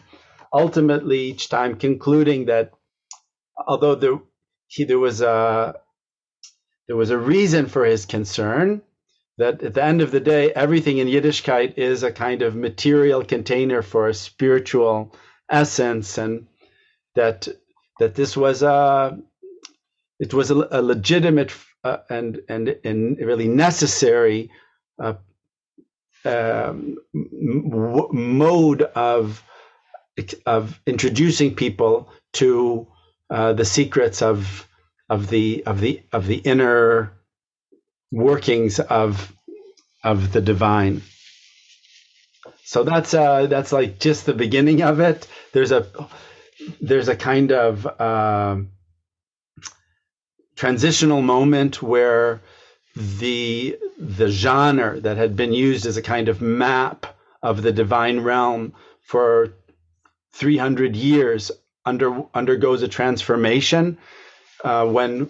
[0.53, 2.71] ultimately each time concluding that
[3.67, 4.19] although there,
[4.67, 5.75] he, there was a
[6.87, 8.81] there was a reason for his concern,
[9.37, 13.23] that at the end of the day, everything in Yiddishkeit is a kind of material
[13.23, 15.15] container for a spiritual
[15.49, 16.47] essence, and
[17.15, 17.47] that
[17.99, 19.17] that this was a
[20.19, 21.53] it was a, a legitimate
[21.83, 24.51] uh, and and and really necessary
[24.99, 25.15] uh,
[26.23, 29.43] um, mode of
[30.45, 32.87] of introducing people to
[33.29, 34.67] uh, the secrets of
[35.09, 37.11] of the of the of the inner
[38.11, 39.33] workings of
[40.03, 41.01] of the divine.
[42.63, 45.27] So that's uh, that's like just the beginning of it.
[45.53, 45.87] There's a
[46.81, 48.57] there's a kind of uh,
[50.55, 52.41] transitional moment where
[52.95, 57.05] the the genre that had been used as a kind of map
[57.43, 59.53] of the divine realm for
[60.35, 61.51] 300 years
[61.85, 63.97] under undergoes a transformation
[64.63, 65.27] uh, when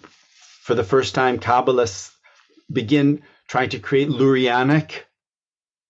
[0.61, 2.11] for the first time kabbalists
[2.71, 5.03] begin trying to create lurianic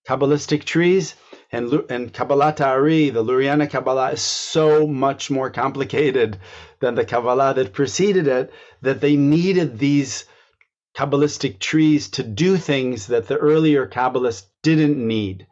[0.08, 1.14] kabbalistic trees
[1.52, 6.38] and and Kabbalah Ari, the Lurianic Kabbalah, is so much more complicated
[6.80, 8.52] than the Kabbalah that preceded it
[8.82, 10.24] that they needed these
[10.96, 15.46] Kabbalistic trees to do things that the earlier Kabbalists didn't need.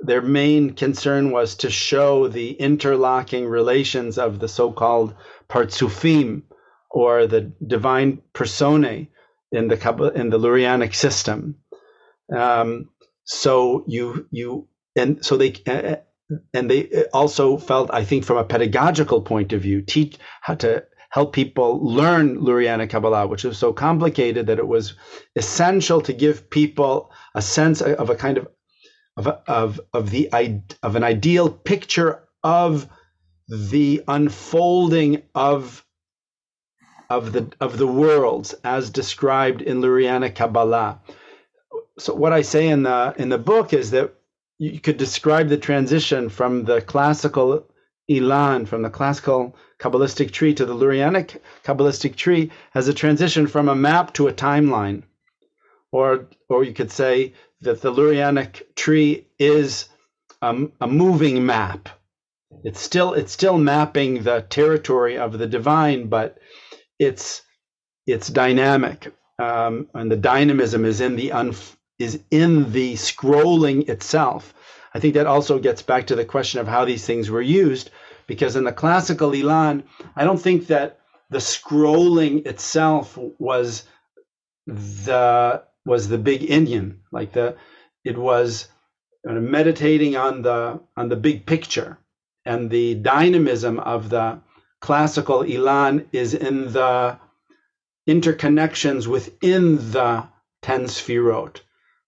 [0.00, 5.14] Their main concern was to show the interlocking relations of the so called
[5.48, 6.42] Partsufim,
[6.90, 9.10] or the divine personae
[9.52, 11.56] in the, in the Lurianic system.
[12.34, 12.90] Um,
[13.24, 15.96] so you, you, and so they, uh,
[16.52, 20.84] and they also felt, I think, from a pedagogical point of view, teach how to
[21.10, 24.94] help people learn Lurianic Kabbalah, which was so complicated that it was
[25.36, 28.48] essential to give people a sense of a kind of
[29.16, 30.28] of of of the
[30.82, 32.88] of an ideal picture of
[33.48, 35.84] the unfolding of
[37.08, 41.00] of the of the worlds as described in Lurianic Kabbalah.
[41.98, 44.14] So what I say in the in the book is that
[44.58, 47.66] you could describe the transition from the classical
[48.10, 53.68] Ilan, from the classical Kabbalistic tree to the Lurianic Kabbalistic tree as a transition from
[53.68, 55.02] a map to a timeline.
[55.96, 57.32] Or, or you could say
[57.62, 59.88] that the Lurianic tree is
[60.42, 61.88] a, a moving map.
[62.64, 66.38] It's still, it's still mapping the territory of the divine, but
[66.98, 67.42] it's,
[68.06, 69.14] it's dynamic.
[69.38, 74.54] Um, and the dynamism is in the unf- is in the scrolling itself.
[74.94, 77.90] I think that also gets back to the question of how these things were used
[78.26, 83.84] because in the classical Ilan, I don't think that the scrolling itself was
[84.66, 87.00] the was the big Indian.
[87.12, 87.56] Like the
[88.04, 88.68] it was
[89.24, 91.98] meditating on the on the big picture
[92.44, 94.40] and the dynamism of the
[94.80, 97.18] classical Ilan is in the
[98.08, 100.28] interconnections within the
[100.62, 101.60] ten sfirot,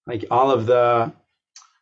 [0.06, 1.12] like all of the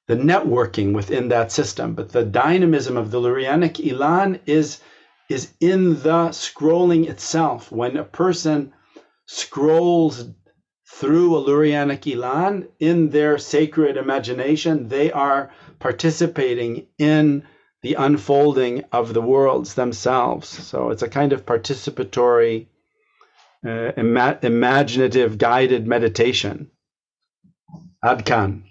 [0.06, 1.94] the networking within that system.
[1.94, 4.80] But the dynamism of the Lurianic Ilan is,
[5.28, 7.72] is in the scrolling itself.
[7.72, 8.72] When a person
[9.26, 10.24] scrolls
[10.88, 17.42] through a Lurianic Ilan in their sacred imagination, they are participating in
[17.82, 20.48] the unfolding of the worlds themselves.
[20.48, 22.68] So it's a kind of participatory,
[23.66, 26.70] uh, ima- imaginative, guided meditation.
[28.04, 28.62] Adkan.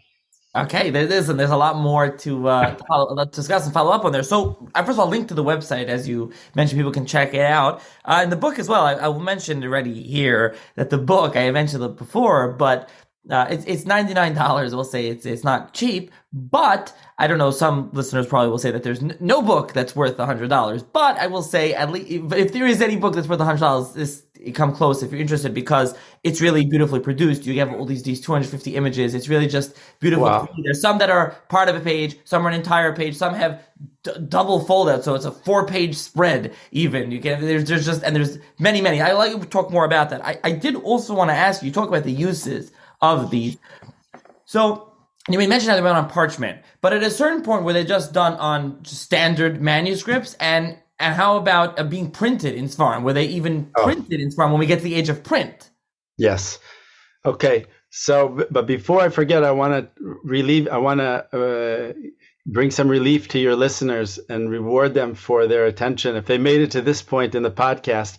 [0.55, 3.91] Okay, there is, and there's a lot more to, uh, to, follow, discuss and follow
[3.91, 4.23] up on there.
[4.23, 6.79] So, I first of all link to the website as you mentioned.
[6.79, 7.81] People can check it out.
[8.05, 11.51] Uh, in the book as well, I, I mentioned already here that the book I
[11.51, 12.89] mentioned it before, but
[13.29, 14.75] uh, it's it's ninety nine dollars.
[14.75, 17.49] We'll say it's it's not cheap, but I don't know.
[17.49, 20.83] Some listeners probably will say that there's n- no book that's worth hundred dollars.
[20.83, 23.93] But I will say at least if, there is any book that's worth hundred dollars,
[23.93, 27.47] this come close if you're interested because it's really beautifully produced.
[27.47, 29.15] You have all these these 250 images.
[29.15, 30.25] It's really just beautiful.
[30.25, 30.47] Wow.
[30.63, 33.63] There's some that are part of a page, some are an entire page, some have
[34.03, 36.53] d- double fold out, so it's a four page spread.
[36.71, 39.01] Even you can there's there's just and there's many many.
[39.01, 40.23] I like to talk more about that.
[40.23, 43.57] I, I did also want to ask you talk about the uses of these.
[44.45, 44.91] So.
[45.27, 48.13] You mentioned how they went on parchment, but at a certain point were they just
[48.13, 53.03] done on standard manuscripts and and how about uh, being printed in Svarim?
[53.03, 53.83] Were they even oh.
[53.83, 55.69] printed in Svarim when we get to the age of print?
[56.17, 56.59] Yes.
[57.25, 57.65] Okay.
[57.89, 60.67] So, but before I forget, I want to relieve.
[60.67, 61.93] I want to uh,
[62.45, 66.15] bring some relief to your listeners and reward them for their attention.
[66.15, 68.17] If they made it to this point in the podcast,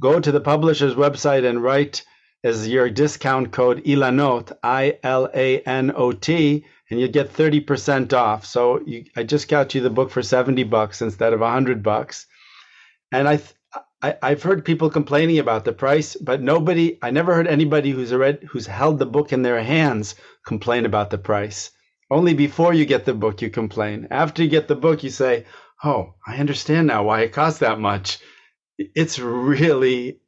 [0.00, 2.04] go to the publisher's website and write
[2.44, 8.12] as your discount code Ilanot I L A N O T and you get 30%
[8.12, 8.46] off.
[8.46, 12.26] So you, I just got you the book for 70 bucks instead of 100 bucks.
[13.12, 13.40] And I,
[14.02, 18.12] I I've heard people complaining about the price, but nobody I never heard anybody who's
[18.14, 20.14] read who's held the book in their hands
[20.46, 21.70] complain about the price.
[22.10, 24.08] Only before you get the book you complain.
[24.10, 25.44] After you get the book you say,
[25.84, 28.18] "Oh, I understand now why it costs that much."
[28.78, 30.20] It's really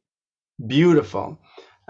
[0.67, 1.40] beautiful.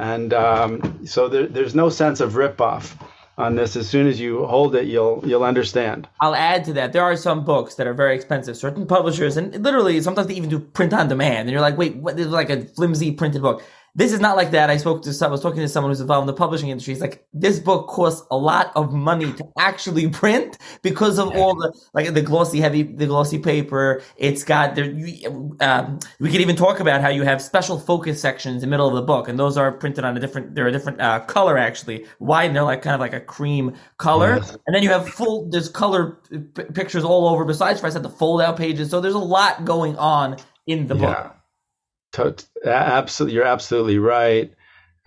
[0.01, 2.99] And um, so there, there's no sense of ripoff
[3.37, 3.75] on this.
[3.75, 6.07] As soon as you hold it, you'll you'll understand.
[6.19, 6.91] I'll add to that.
[6.91, 8.57] There are some books that are very expensive.
[8.57, 11.95] Certain publishers, and literally sometimes they even do print on demand, and you're like, wait,
[11.97, 12.17] what?
[12.17, 13.63] This is like a flimsy printed book.
[13.93, 14.69] This is not like that.
[14.69, 16.93] I spoke to some, I was talking to someone who's involved in the publishing industry.
[16.93, 21.55] He's like, this book costs a lot of money to actually print because of all
[21.55, 24.01] the, like the glossy heavy, the glossy paper.
[24.15, 24.85] It's got there,
[25.59, 28.87] um, we could even talk about how you have special focus sections in the middle
[28.87, 29.27] of the book.
[29.27, 32.05] And those are printed on a different, they're a different, uh, color actually.
[32.21, 34.37] And they're like kind of like a cream color.
[34.37, 34.57] Yes.
[34.67, 38.03] And then you have full, there's color p- pictures all over besides for I said
[38.03, 38.89] the fold out pages.
[38.89, 41.23] So there's a lot going on in the yeah.
[41.23, 41.35] book.
[42.13, 42.35] To-
[42.65, 44.53] absolutely, you're absolutely right.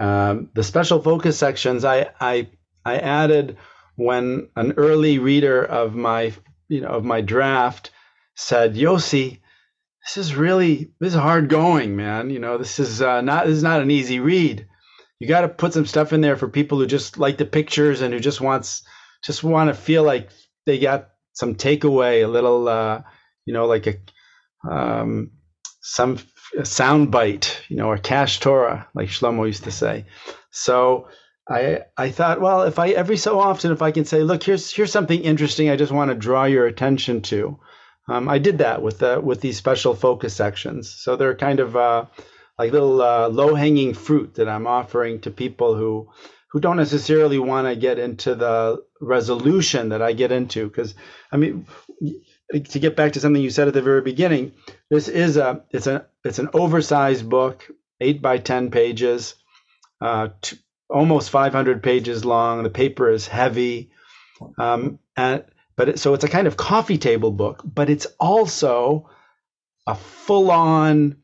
[0.01, 2.49] Um, the special focus sections I, I
[2.85, 3.57] I added
[3.97, 6.33] when an early reader of my
[6.69, 7.91] you know of my draft
[8.35, 9.41] said, "Yossi,
[10.05, 12.31] this is really this is hard going, man.
[12.31, 14.67] You know, this is uh, not this is not an easy read.
[15.21, 18.01] You got to put some stuff in there for people who just like the pictures
[18.01, 18.83] and who just wants
[19.25, 20.29] just want to feel like
[20.67, 23.03] they got some takeaway, a little, uh,
[23.47, 23.97] you know, like a
[24.71, 25.31] um,
[25.83, 26.19] some
[26.59, 30.07] a sound bite, you know, or cash Torah, like Shlomo used to say.
[30.51, 31.09] So
[31.49, 34.73] I I thought, well, if I every so often, if I can say, look, here's
[34.73, 37.59] here's something interesting, I just want to draw your attention to.
[38.09, 40.91] Um, I did that with the with these special focus sections.
[40.91, 42.07] So they're kind of uh,
[42.59, 46.09] like little uh, low hanging fruit that I'm offering to people who
[46.53, 50.69] who don't necessarily want to get into the resolution that I get into.
[50.69, 50.95] Because
[51.33, 51.67] I mean,
[52.53, 54.53] to get back to something you said at the very beginning,
[54.91, 57.69] this is a it's a it's an oversized book,
[58.01, 59.35] eight by ten pages,
[60.01, 62.63] uh, t- almost 500 pages long.
[62.63, 63.91] The paper is heavy,
[64.59, 65.45] um, and
[65.77, 69.11] but it, so it's a kind of coffee table book, but it's also
[69.87, 71.17] a full-on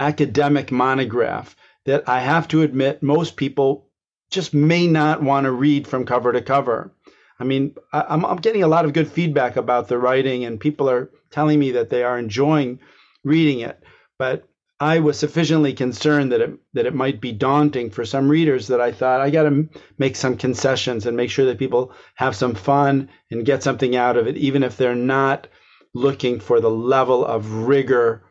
[0.00, 3.88] academic monograph that I have to admit most people
[4.30, 6.92] just may not want to read from cover to cover.
[7.40, 10.90] I mean, I'm, I'm getting a lot of good feedback about the writing, and people
[10.90, 12.80] are telling me that they are enjoying
[13.24, 13.80] reading it.
[14.18, 14.48] But
[14.80, 18.80] I was sufficiently concerned that it that it might be daunting for some readers that
[18.80, 19.68] I thought I got to
[19.98, 24.16] make some concessions and make sure that people have some fun and get something out
[24.16, 25.48] of it, even if they're not
[25.94, 28.22] looking for the level of rigor,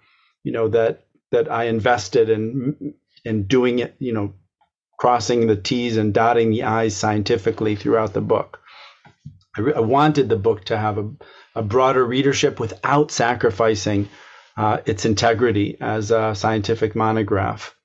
[0.43, 2.93] you know, that that I invested in
[3.25, 4.33] in doing it, you know,
[4.97, 8.59] crossing the T's and dotting the I's scientifically throughout the book.
[9.57, 11.09] I, re- I wanted the book to have a,
[11.55, 14.09] a broader readership without sacrificing
[14.55, 17.75] uh, its integrity as a scientific monograph.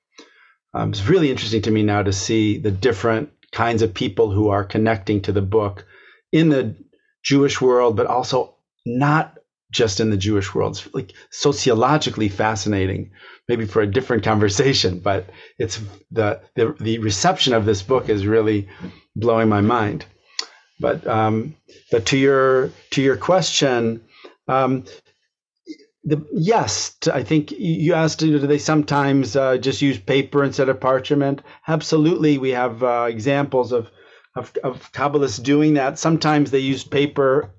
[0.73, 4.49] Um, it's really interesting to me now to see the different kinds of people who
[4.49, 5.85] are connecting to the book
[6.31, 6.75] in the
[7.23, 8.55] Jewish world, but also
[8.85, 9.37] not
[9.71, 10.75] just in the Jewish world.
[10.77, 13.11] It's like sociologically fascinating,
[13.47, 15.79] maybe for a different conversation, but it's
[16.11, 18.67] the, the, the reception of this book is really
[19.15, 20.05] blowing my mind.
[20.83, 21.55] But um,
[21.91, 24.03] but to your to your question,
[24.49, 24.83] um,
[26.03, 30.81] the, yes, I think you asked, do they sometimes uh, just use paper instead of
[30.81, 31.41] parchment?
[31.65, 33.89] Absolutely, we have uh, examples of,
[34.35, 35.99] of of Kabbalists doing that.
[35.99, 37.51] Sometimes they use paper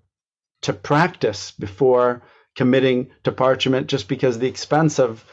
[0.60, 2.20] to practice before
[2.54, 5.24] committing to parchment, just because the expense of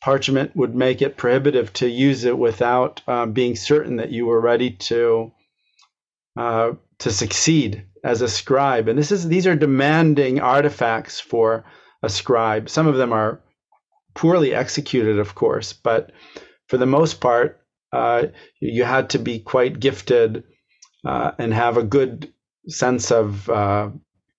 [0.00, 4.40] parchment would make it prohibitive to use it without uh, being certain that you were
[4.40, 5.30] ready to
[6.36, 8.88] uh, to succeed as a scribe.
[8.88, 11.64] And this is these are demanding artifacts for
[12.02, 12.68] a scribe.
[12.68, 13.40] Some of them are
[14.14, 16.12] poorly executed, of course, but
[16.68, 17.60] for the most part,
[17.92, 18.26] uh,
[18.60, 20.44] you had to be quite gifted
[21.06, 22.32] uh, and have a good
[22.68, 23.90] sense of uh,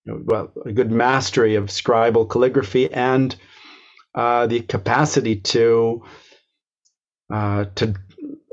[0.06, 3.36] well, a good mastery of scribal calligraphy and
[4.16, 6.04] uh, the capacity to
[7.34, 7.94] uh, to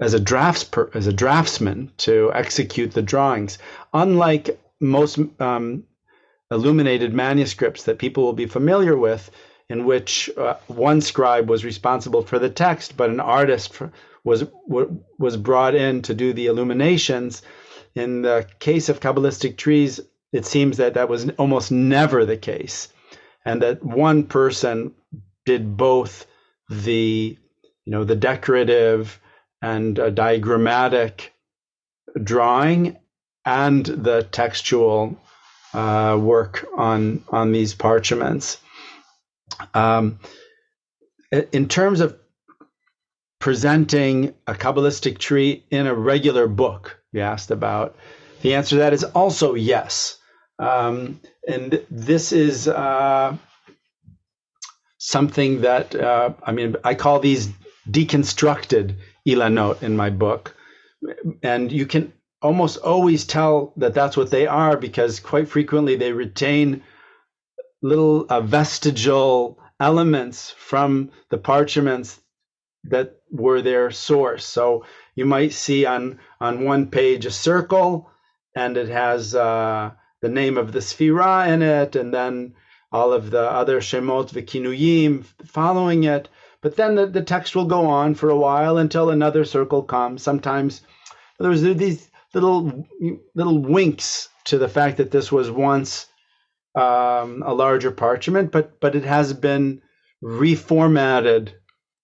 [0.00, 3.59] as a drafts per, as a draftsman to execute the drawings.
[3.95, 5.84] Unlike most um,
[6.51, 9.30] illuminated manuscripts that people will be familiar with,
[9.68, 13.80] in which uh, one scribe was responsible for the text, but an artist
[14.24, 17.42] was was brought in to do the illuminations.
[17.95, 20.01] In the case of Kabbalistic trees,
[20.32, 22.88] it seems that that was almost never the case,
[23.45, 24.92] and that one person
[25.47, 26.26] did both
[26.68, 27.38] the
[27.84, 29.20] you know the decorative
[29.62, 31.32] and a diagrammatic
[32.22, 32.97] drawing
[33.45, 35.16] and the textual
[35.72, 38.59] uh, work on on these parchments.
[39.72, 40.18] Um,
[41.53, 42.16] in terms of
[43.40, 47.97] presenting a Kabbalistic tree in a regular book, you asked about.
[48.40, 50.18] The answer to that is also yes.
[50.59, 53.36] Um, and this is uh,
[54.99, 57.51] something that, uh, I mean, I call these
[57.90, 60.57] deconstructed Ilanot in my book.
[61.42, 62.12] And you can
[62.45, 66.82] almost always tell that that's what they are because quite frequently they retain
[67.80, 72.20] little uh, vestigial elements from the parchments
[72.84, 74.45] that were their source.
[74.45, 74.84] So
[75.14, 78.11] you might see on on one page a circle,
[78.55, 82.55] and it has uh, the name of the sphira in it, and then
[82.92, 86.28] all of the other shemot v'kinuyim following it.
[86.61, 90.22] But then the, the text will go on for a while until another circle comes.
[90.22, 90.82] Sometimes
[91.38, 92.87] there's these little
[93.35, 96.07] little winks to the fact that this was once
[96.74, 99.82] um, a larger parchment, but but it has been
[100.22, 101.53] reformatted,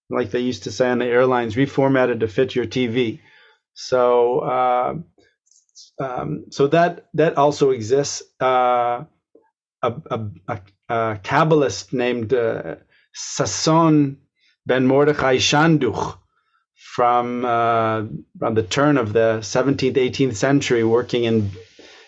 [0.08, 3.20] like they used to say on the airlines, reformatted to fit your TV.
[3.74, 4.94] So uh,
[6.00, 8.22] um, so that that also exists.
[8.40, 9.04] Uh,
[9.82, 10.60] a, a, a,
[10.90, 12.76] a, Kabbalist named uh,
[13.16, 14.16] Sasson
[14.66, 16.18] ben Mordechai Shanduch
[17.00, 18.02] from uh,
[18.42, 21.50] around the turn of the 17th, 18th century, working in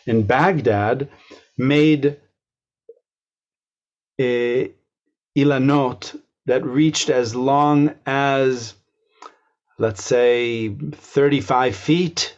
[0.05, 1.09] in Baghdad,
[1.57, 2.18] made
[4.20, 4.70] a
[5.34, 8.74] ilanot that reached as long as,
[9.78, 12.36] let's say, 35 feet.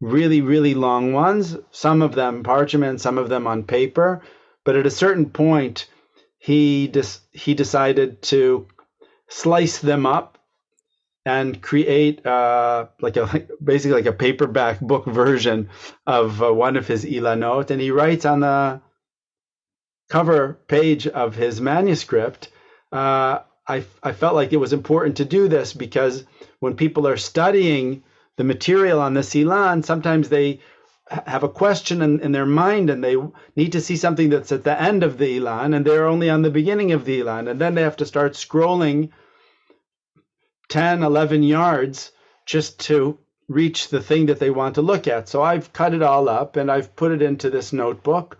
[0.00, 1.58] Really, really long ones.
[1.72, 4.22] Some of them parchment, some of them on paper.
[4.64, 5.90] But at a certain point,
[6.38, 6.90] he
[7.32, 8.66] he decided to
[9.28, 10.33] slice them up
[11.26, 15.70] and create uh, like a basically like a paperback book version
[16.06, 18.80] of uh, one of his ilanot, and he writes on the
[20.10, 22.48] cover page of his manuscript.
[22.92, 26.24] Uh, I I felt like it was important to do this because
[26.60, 28.02] when people are studying
[28.36, 30.60] the material on the ilan, sometimes they
[31.26, 33.16] have a question in, in their mind and they
[33.56, 36.42] need to see something that's at the end of the ilan and they're only on
[36.42, 39.10] the beginning of the ilan and then they have to start scrolling
[40.74, 42.10] 10, 11 yards
[42.46, 43.16] just to
[43.46, 45.28] reach the thing that they want to look at.
[45.28, 48.36] So I've cut it all up and I've put it into this notebook.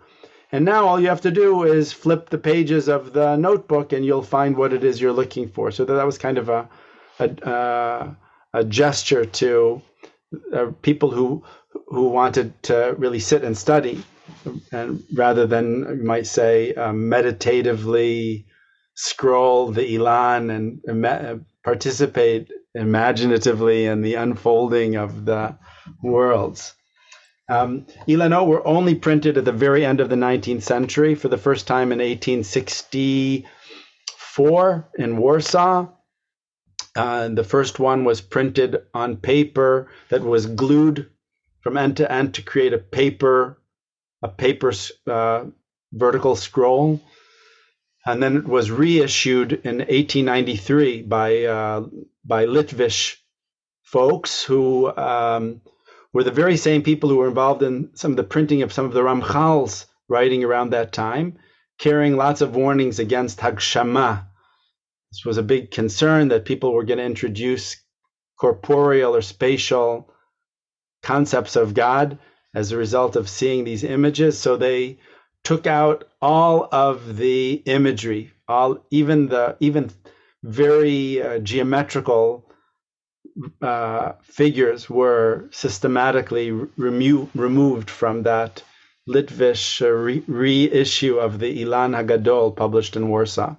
[0.51, 4.05] And now all you have to do is flip the pages of the notebook and
[4.05, 5.71] you'll find what it is you're looking for.
[5.71, 6.67] So that was kind of a,
[7.19, 8.13] a, uh,
[8.53, 9.81] a gesture to
[10.53, 11.41] uh, people who,
[11.87, 14.03] who wanted to really sit and study.
[14.73, 18.45] And rather than, you might say, uh, meditatively
[18.93, 20.81] scroll the Ilan and
[21.65, 25.57] participate imaginatively in the unfolding of the
[26.03, 26.75] worlds.
[27.49, 31.39] Um, Ilanot were only printed at the very end of the 19th century for the
[31.39, 35.87] first time in 1864 in Warsaw.
[36.95, 41.09] Uh, the first one was printed on paper that was glued
[41.61, 43.57] from end to end to create a paper,
[44.21, 44.71] a paper
[45.07, 45.45] uh,
[45.91, 47.01] vertical scroll
[48.05, 51.85] and then it was reissued in 1893 by uh,
[52.23, 53.17] by Litvish
[53.83, 55.61] folks who um,
[56.13, 58.85] were the very same people who were involved in some of the printing of some
[58.85, 61.39] of the Ramchal's writing around that time,
[61.79, 64.25] carrying lots of warnings against Hagshama.
[65.11, 67.77] This was a big concern that people were going to introduce
[68.39, 70.13] corporeal or spatial
[71.01, 72.19] concepts of God
[72.53, 74.37] as a result of seeing these images.
[74.37, 74.99] So they
[75.45, 79.91] took out all of the imagery, all even the even
[80.43, 82.45] very uh, geometrical
[83.61, 88.63] uh, figures were systematically remo- removed from that
[89.07, 93.55] Litvish uh, re- reissue of the Ilan Hagadol published in Warsaw.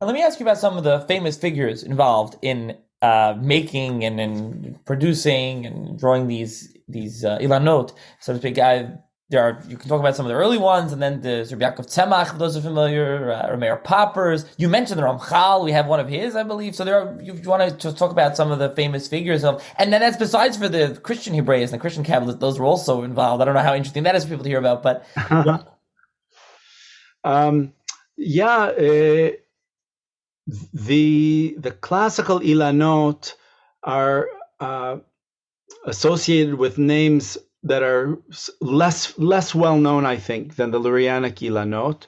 [0.00, 4.20] let me ask you about some of the famous figures involved in uh, making and
[4.20, 8.58] in producing and drawing these these uh, Ilanot, so to speak.
[8.58, 8.98] I
[9.30, 11.64] there are you can talk about some of the early ones, and then the Rabbi
[11.64, 14.44] Yaakov Tzemach, those are familiar, uh, Rameir Poppers.
[14.58, 16.74] You mentioned the Ramchal, we have one of his, I believe.
[16.74, 19.92] So there are you, want to talk about some of the famous figures of, and
[19.92, 23.40] then that's besides for the Christian Hebraists and the Christian Kabbalists, those were also involved.
[23.40, 25.62] I don't know how interesting that is for people to hear about, but yeah.
[27.24, 27.72] um,
[28.16, 29.30] yeah, uh,
[30.74, 33.34] the the classical Ilanot
[33.82, 34.28] are
[34.60, 34.98] uh,
[35.86, 38.18] associated with names that are
[38.60, 42.06] less less well known, I think, than the Lurianic Ilanot.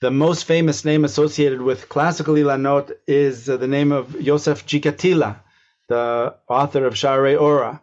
[0.00, 5.38] The most famous name associated with classical Ilanot is uh, the name of Yosef Gikatilla,
[5.88, 7.80] the author of Sha'arei Ora.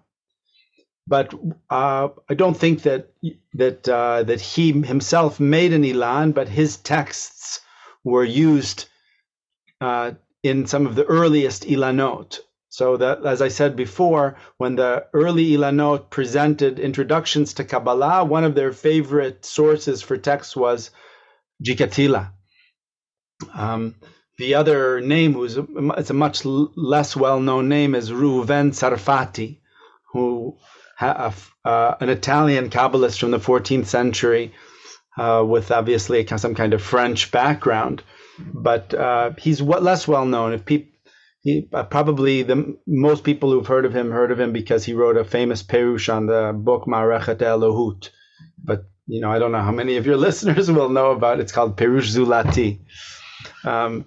[1.07, 1.33] But
[1.69, 3.11] uh, I don't think that
[3.53, 7.61] that uh, that he himself made an Ilan, but his texts
[8.03, 8.85] were used
[9.81, 10.11] uh,
[10.43, 12.39] in some of the earliest Ilanot.
[12.69, 18.43] So that, as I said before, when the early Ilanot presented introductions to Kabbalah, one
[18.43, 20.91] of their favorite sources for text was
[21.65, 22.31] Gikatilla.
[23.53, 23.95] Um,
[24.37, 29.59] the other name, who's it's a much less well-known name, is Reuven Sarfati,
[30.13, 30.57] who
[30.99, 34.53] uh, an Italian Kabbalist from the 14th century,
[35.17, 38.03] uh, with obviously some kind of French background,
[38.37, 40.53] but uh, he's less well known.
[40.53, 40.91] If people
[41.41, 44.93] he uh, probably the most people who've heard of him heard of him because he
[44.93, 48.09] wrote a famous perush on the book Marechet Elohut.
[48.63, 51.43] But you know, I don't know how many of your listeners will know about it.
[51.43, 52.81] It's called Perush Zulati.
[53.63, 54.05] Um,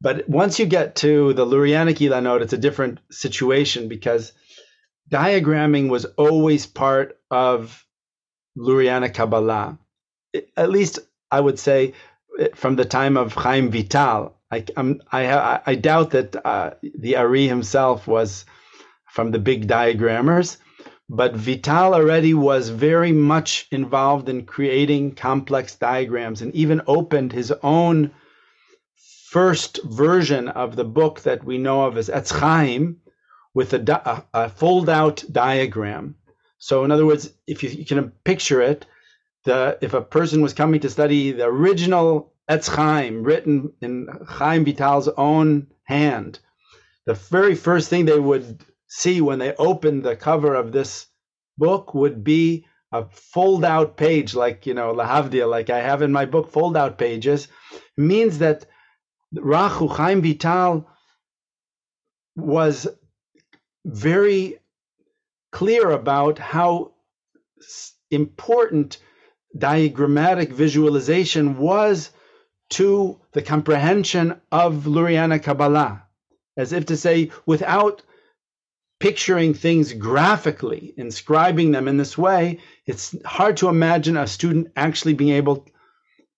[0.00, 4.32] but once you get to the Lurianic Ilanot, it's a different situation because
[5.10, 7.84] diagramming was always part of
[8.56, 9.78] Lurianic Kabbalah.
[10.56, 10.98] At least
[11.30, 11.94] I would say
[12.54, 14.35] from the time of Chaim Vital.
[14.50, 18.44] I, I, I doubt that uh, the Ari himself was
[19.08, 20.58] from the big diagrammers,
[21.08, 27.52] but Vital already was very much involved in creating complex diagrams and even opened his
[27.62, 28.10] own
[29.30, 33.00] first version of the book that we know of as Etz Chaim
[33.54, 34.02] with a,
[34.34, 36.14] a, a fold out diagram.
[36.58, 38.86] So, in other words, if you, you, can picture it,
[39.44, 44.64] the if a person was coming to study the original Etz Chaim, written in Chaim
[44.64, 46.38] Vital's own hand,
[47.04, 51.06] the very first thing they would see when they opened the cover of this
[51.58, 56.12] book would be a fold out page, like you know, Lahavdia, like I have in
[56.12, 57.48] my book, fold out pages,
[57.96, 58.66] means that
[59.34, 60.86] Rachu Chaim Vital
[62.36, 62.86] was
[63.84, 64.58] very
[65.50, 66.92] clear about how
[68.10, 68.98] important
[69.56, 72.10] diagrammatic visualization was
[72.70, 76.02] to the comprehension of Lurianic Kabbalah,
[76.56, 78.02] as if to say, without
[78.98, 85.14] picturing things graphically, inscribing them in this way, it's hard to imagine a student actually
[85.14, 85.66] being able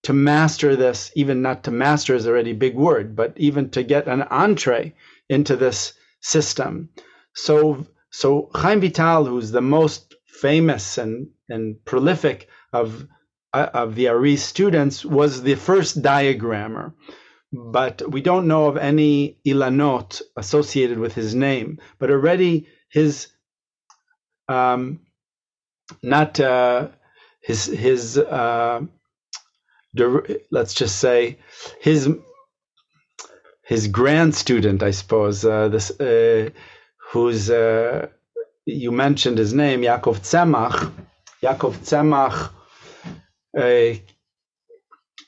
[0.03, 3.83] to master this, even not to master is already a big word, but even to
[3.83, 4.93] get an entree
[5.29, 6.89] into this system.
[7.33, 13.07] So, so Chaim Vital, who's the most famous and, and prolific of,
[13.53, 16.93] of the Ari students, was the first diagrammer.
[17.51, 21.79] But we don't know of any Ilanot associated with his name.
[21.97, 23.27] But already his,
[24.47, 24.99] um,
[26.03, 26.89] not uh,
[27.41, 28.81] his, his, uh,
[30.51, 31.39] let's just say
[31.81, 32.09] his
[33.69, 36.49] his grand student, I suppose, uh, this uh,
[37.11, 38.07] who's uh,
[38.65, 40.91] you mentioned his name, Yaakov Tzemach.
[41.43, 42.58] Yaakov Tzemach uh,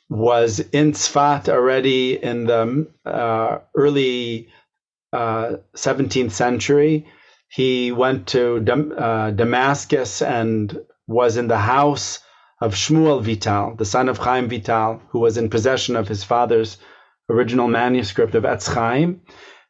[0.09, 4.49] was in Tzfat already in the uh, early
[5.13, 7.07] 17th uh, century.
[7.49, 12.19] He went to Dam- Damascus and was in the house
[12.61, 16.77] of Shmuel Vital, the son of Chaim Vital, who was in possession of his father's
[17.29, 19.21] original manuscript of Etz Chaim.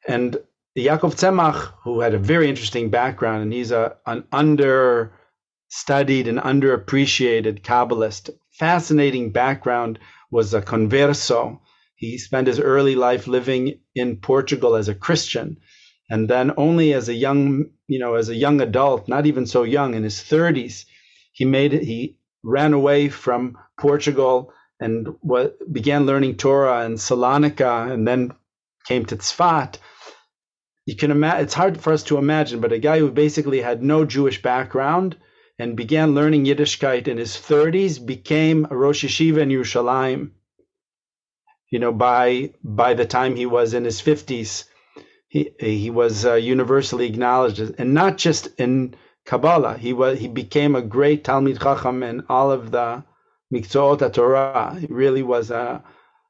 [0.08, 0.38] And
[0.78, 7.62] Yaakov Tzemach, who had a very interesting background, and he's a, an understudied and underappreciated
[7.62, 8.30] Kabbalist,
[8.62, 9.98] fascinating background,
[10.30, 11.60] was a converso.
[11.96, 15.58] He spent his early life living in Portugal as a Christian.
[16.12, 19.64] And then only as a young, you know, as a young adult, not even so
[19.64, 20.86] young, in his 30s,
[21.34, 28.08] he made he ran away from Portugal and what, began learning Torah in Salonika and
[28.08, 28.32] then
[28.86, 29.80] came to Tzfat.
[30.86, 33.82] You can imagine, it's hard for us to imagine, but a guy who basically had
[33.82, 35.18] no Jewish background
[35.62, 40.32] and began learning Yiddishkeit in his 30s became a Rosh Yeshiva in Yerushalayim.
[41.70, 44.66] You know, by by the time he was in his 50s,
[45.28, 48.96] he he was uh, universally acknowledged, and not just in
[49.26, 49.78] Kabbalah.
[49.78, 53.04] He was he became a great Talmid Chacham in all of the
[53.54, 54.78] Mikzoot Torah.
[54.80, 55.84] He really was a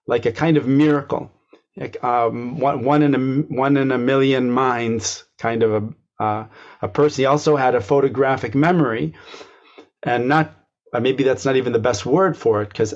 [0.07, 1.31] like a kind of miracle,
[1.77, 3.21] like, um, one, one in a
[3.63, 6.45] one in a million minds kind of a uh,
[6.81, 7.23] a person.
[7.23, 9.13] He also had a photographic memory,
[10.03, 10.53] and not
[10.93, 12.93] uh, maybe that's not even the best word for it because.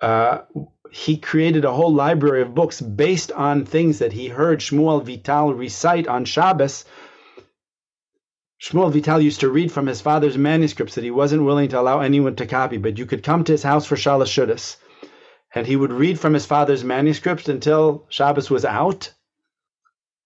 [0.00, 0.42] Uh,
[0.90, 5.52] he created a whole library of books based on things that he heard Shmuel Vital
[5.52, 6.84] recite on Shabbos
[8.60, 12.00] Shmuel Vital used to read from his father's manuscripts that he wasn't willing to allow
[12.00, 14.76] anyone to copy, but you could come to his house for Shalas Shudas.
[15.54, 19.12] And he would read from his father's manuscripts until Shabbos was out,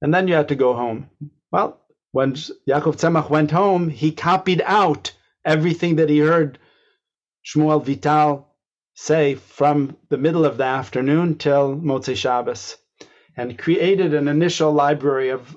[0.00, 1.10] and then you had to go home.
[1.50, 1.78] Well,
[2.12, 5.12] when Yaakov Tzemach went home, he copied out
[5.44, 6.58] everything that he heard
[7.44, 8.46] Shmuel Vital
[8.94, 12.76] say from the middle of the afternoon till Motzei Shabbos,
[13.36, 15.56] and created an initial library of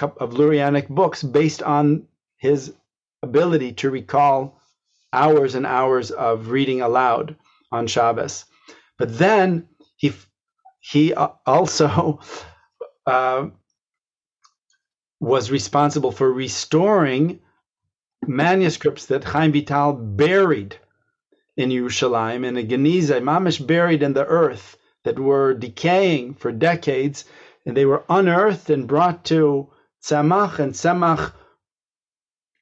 [0.00, 2.72] of Lurianic books based on his
[3.22, 4.60] ability to recall
[5.12, 7.34] hours and hours of reading aloud
[7.72, 8.44] on Shabbos.
[8.98, 10.12] But then he
[10.80, 12.20] he also
[13.06, 13.48] uh,
[15.20, 17.40] was responsible for restoring
[18.26, 20.76] manuscripts that Chaim Vital buried
[21.56, 27.24] in Yerushalayim in a geniza, mamish buried in the earth that were decaying for decades,
[27.66, 29.68] and they were unearthed and brought to
[30.04, 31.32] Tzemach, and Tzemach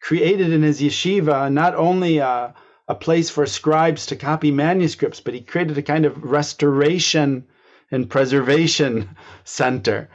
[0.00, 2.54] created in his yeshiva not only a,
[2.88, 7.44] a place for scribes to copy manuscripts, but he created a kind of restoration
[7.90, 10.08] and preservation center.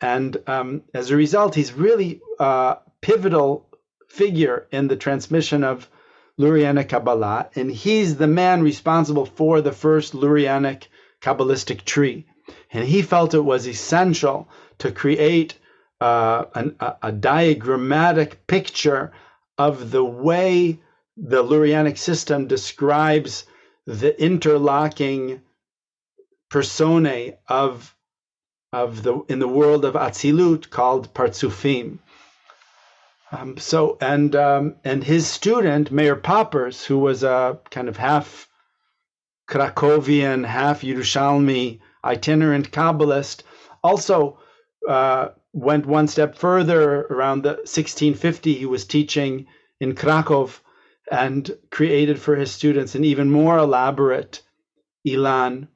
[0.00, 3.68] And um, as a result, he's really a pivotal
[4.08, 5.88] figure in the transmission of
[6.38, 10.88] Lurianic Kabbalah, and he's the man responsible for the first Lurianic
[11.20, 12.26] Kabbalistic tree.
[12.72, 14.48] And he felt it was essential
[14.78, 15.58] to create
[16.00, 19.12] uh, an, a, a diagrammatic picture
[19.56, 20.80] of the way
[21.16, 23.46] the Lurianic system describes
[23.86, 25.40] the interlocking
[26.50, 27.93] personae of
[28.74, 32.00] of the in the world of Atzilut called Partsufim.
[33.30, 38.48] Um, so and um, and his student Meir Poppers, who was a kind of half
[39.48, 43.42] Krakowian, half Yerushalmi itinerant Kabbalist,
[43.82, 44.38] also
[44.88, 47.02] uh, went one step further.
[47.02, 49.46] Around the 1650, he was teaching
[49.80, 50.50] in Krakow
[51.10, 54.42] and created for his students an even more elaborate
[55.06, 55.68] Ilan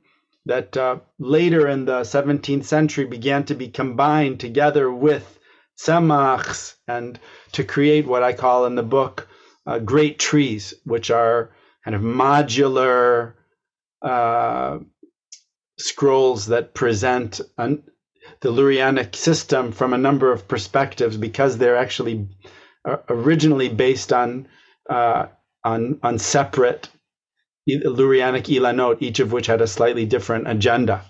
[0.48, 5.38] that uh, later in the 17th century began to be combined together with
[5.78, 7.20] Tzemach's and
[7.52, 9.28] to create what I call in the book
[9.66, 11.50] uh, great trees, which are
[11.84, 13.34] kind of modular
[14.00, 14.78] uh,
[15.78, 17.82] scrolls that present an,
[18.40, 22.26] the Lurianic system from a number of perspectives because they're actually
[22.86, 24.48] uh, originally based on
[24.88, 25.26] uh,
[25.62, 26.88] on on separate
[27.68, 31.04] Lurianic ilanot, each of which had a slightly different agenda.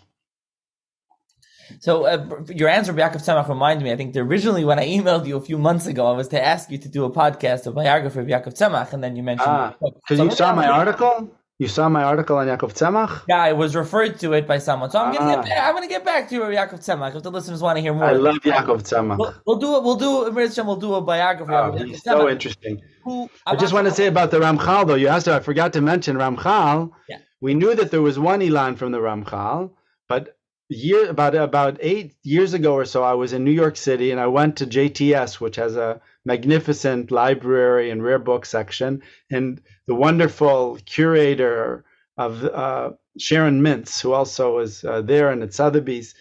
[1.81, 3.93] So uh, your answer, Yaakov Tzemach, reminded me.
[3.93, 6.71] I think originally when I emailed you a few months ago, I was to ask
[6.71, 9.49] you to do a podcast, a biography of Yaakov Tzemach, and then you mentioned.
[9.49, 11.31] Ah, because so you saw my article.
[11.61, 13.23] You saw my article on Yaakov Tzemach?
[13.29, 14.91] Yeah, I was referred to it by someone.
[14.91, 15.19] So I'm ah.
[15.19, 17.83] gonna get, I'm gonna get back to you, Yaakov Tzemach, if the listeners want to
[17.83, 18.05] hear more.
[18.05, 19.19] I love Yaakov Tzemach.
[19.19, 19.83] We'll, we'll, do it.
[19.83, 21.53] We'll do We'll do a biography.
[21.53, 22.81] Oh, of he's so interesting.
[23.03, 24.95] Who, I just want to say about the Ramchal, though.
[24.95, 25.27] You asked.
[25.27, 26.93] I forgot to mention Ramchal.
[27.09, 27.19] Yeah.
[27.41, 29.73] We knew that there was one Ilan from the Ramchal,
[30.09, 30.39] but
[30.69, 34.21] year about about eight years ago or so, I was in New York City and
[34.21, 39.95] I went to JTS, which has a magnificent library and rare book section, and the
[39.95, 41.85] wonderful curator
[42.17, 46.15] of uh, Sharon Mintz, who also was uh, there and at Sotheby's,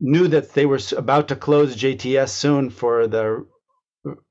[0.00, 3.46] knew that they were about to close JTS soon for the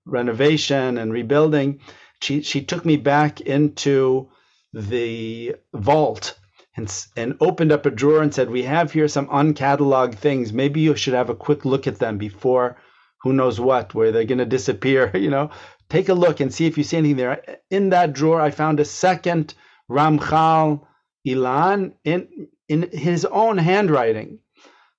[0.06, 1.80] renovation and rebuilding.
[2.22, 4.30] She she took me back into
[4.74, 6.38] the vault
[6.76, 10.54] and, and opened up a drawer and said, We have here some uncatalogued things.
[10.54, 12.78] Maybe you should have a quick look at them before
[13.22, 15.12] who knows what, where they're going to disappear.
[15.26, 15.50] You know,
[15.96, 17.60] take a look and see if you see anything there.
[17.70, 19.54] In that drawer, I found a second
[19.90, 20.86] Ramchal
[21.26, 24.40] Ilan in, in his own handwriting.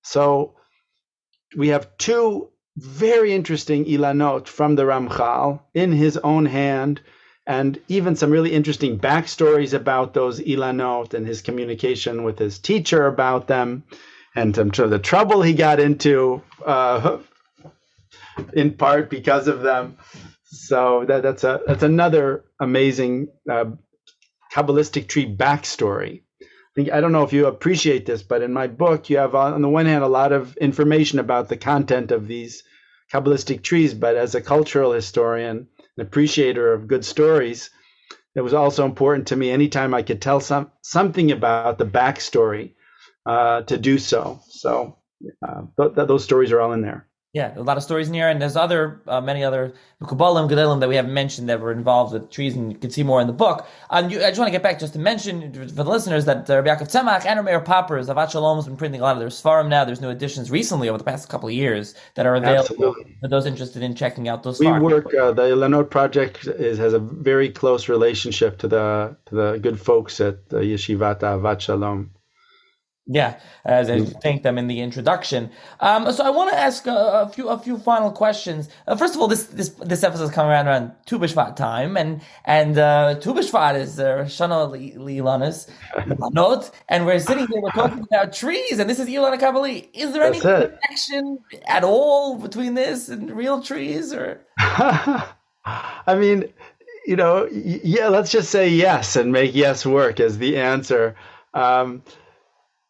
[0.02, 0.54] So
[1.56, 7.00] we have two very interesting Ilanot from the Ramchal in his own hand
[7.46, 13.06] and even some really interesting backstories about those Ilanot and his communication with his teacher
[13.06, 13.84] about them,
[14.34, 17.18] and some of the trouble he got into, uh,
[18.52, 19.96] in part because of them.
[20.56, 23.66] So that, that's a that's another amazing uh,
[24.52, 26.22] kabbalistic tree backstory.
[26.42, 29.34] I think I don't know if you appreciate this, but in my book, you have
[29.34, 32.62] on the one hand a lot of information about the content of these
[33.12, 37.70] kabbalistic trees, but as a cultural historian an appreciator of good stories,
[38.34, 42.74] it was also important to me anytime I could tell some something about the backstory
[43.26, 44.40] uh, to do so.
[44.48, 44.98] So
[45.46, 47.05] uh, th- th- those stories are all in there.
[47.36, 50.80] Yeah, a lot of stories in here, and there's other, uh, many other Kubalim, Gedalim
[50.80, 53.26] that we haven't mentioned that were involved with trees, and you can see more in
[53.26, 53.68] the book.
[53.90, 56.48] Um, you, I just want to get back just to mention for the listeners that
[56.48, 59.18] uh, Rabbi Yaakov Tzemach and Meir Poppers, Ahavat Shalom has been printing a lot of
[59.18, 59.84] their Svarim now.
[59.84, 63.18] There's new editions recently over the past couple of years that are available Absolutely.
[63.20, 64.58] for those interested in checking out those.
[64.58, 65.12] We work.
[65.12, 69.78] Uh, the Ilanot project is, has a very close relationship to the to the good
[69.78, 72.12] folks at the Yeshivat Ahavat Shalom.
[73.08, 74.20] Yeah, as I mm.
[74.20, 75.50] thank them in the introduction.
[75.78, 78.68] Um, so I want to ask a, a, few a few final questions.
[78.88, 81.96] Uh, first of all, this this this episode is coming around around Tu B'Shvat time,
[81.96, 85.70] and and uh, Tu B'Shvat is uh, Shana Lilanis
[86.32, 89.88] note, and we're sitting here we're talking about trees, and this is Ilan Hakabali.
[89.94, 91.38] Is there any connection
[91.68, 94.44] at all between this and real trees, or?
[94.58, 96.52] I mean,
[97.06, 98.08] you know, yeah.
[98.08, 101.14] Let's just say yes and make yes work as the answer.
[101.54, 102.02] Um,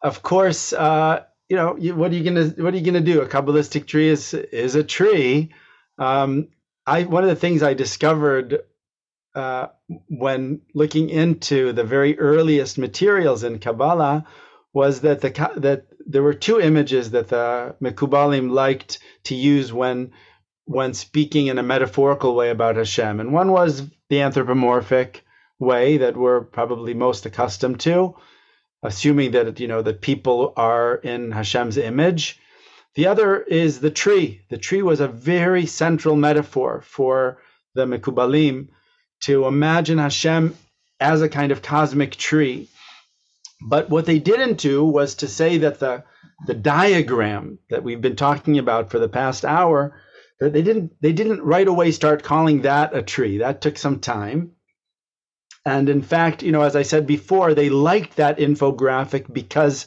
[0.06, 3.22] of course, uh, you know, you, what are you gonna what are you gonna do?
[3.22, 5.52] A kabbalistic tree is is a tree.
[5.98, 6.48] Um,
[6.86, 8.60] I one of the things I discovered
[9.34, 9.66] uh,
[10.08, 14.26] when looking into the very earliest materials in Kabbalah
[14.72, 20.12] was that the that there were two images that the Mekubalim liked to use when
[20.66, 25.24] when speaking in a metaphorical way about Hashem, and one was the anthropomorphic
[25.58, 28.14] way that we're probably most accustomed to,
[28.86, 32.38] assuming that you know that people are in Hashem's image.
[32.94, 34.40] The other is the tree.
[34.48, 37.38] The tree was a very central metaphor for
[37.74, 38.68] the Mekubalim
[39.24, 40.56] to imagine Hashem
[40.98, 42.68] as a kind of cosmic tree.
[43.60, 46.04] But what they didn't do was to say that the
[46.46, 49.98] the diagram that we've been talking about for the past hour
[50.40, 53.38] that they didn't they didn't right away start calling that a tree.
[53.38, 54.52] That took some time.
[55.66, 59.86] And in fact, you know, as I said before, they liked that infographic because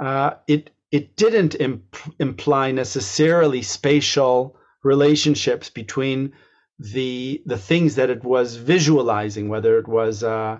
[0.00, 6.32] uh, it it didn't imp- imply necessarily spatial relationships between
[6.78, 10.58] the the things that it was visualizing, whether it was uh,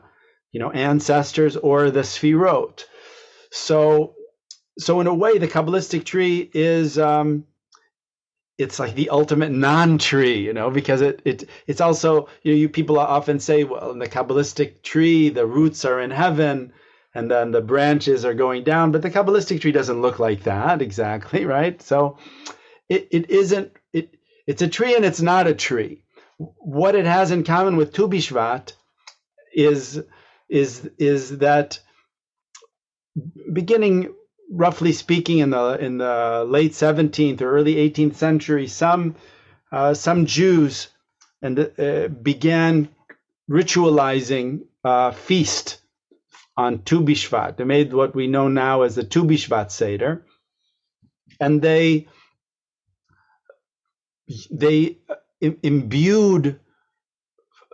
[0.51, 2.85] you know ancestors or the sfirot.
[3.53, 4.15] So
[4.77, 7.45] so in a way, the kabbalistic tree is um,
[8.63, 12.69] it's like the ultimate non-tree, you know, because it it it's also you know you
[12.69, 16.73] people often say, well, in the kabbalistic tree, the roots are in heaven,
[17.15, 20.81] and then the branches are going down, but the kabbalistic tree doesn't look like that
[20.81, 21.83] exactly, right?
[21.83, 22.19] So
[22.89, 26.03] it, it isn't it it's a tree and it's not a tree.
[26.39, 28.73] What it has in common with Tu Bishvat
[29.55, 30.03] is
[30.49, 31.79] is is that
[33.53, 34.15] beginning
[34.53, 39.17] roughly speaking, in the in the late 17th or early 18th century, some
[39.73, 40.89] uh, some Jews
[41.41, 42.89] and uh, began
[43.51, 45.79] ritualizing uh, feast
[46.57, 47.57] on Tu Bishvat.
[47.57, 50.25] They made what we know now as the Tu Bishvat Seder,
[51.41, 52.09] and they
[54.51, 56.61] they uh, imbued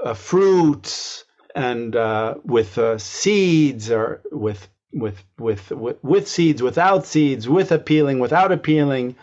[0.03, 1.25] uh, fruits
[1.55, 8.53] and uh, with seeds or with with with with, seeds, without seeds, with appealing, without
[8.53, 9.17] appealing,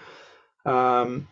[0.65, 1.27] um,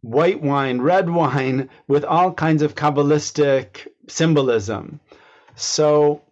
[0.00, 5.00] white wine, red wine, with all kinds of kabbalistic symbolism.
[5.54, 6.22] So,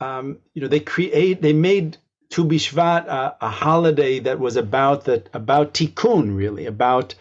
[0.00, 1.98] um, you know, they create, they made
[2.30, 7.14] Tu Bishvat a, a holiday that was about that about tikkun, really, about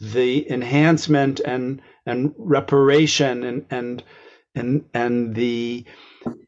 [0.00, 4.02] the enhancement and and reparation and and
[4.54, 5.84] and and the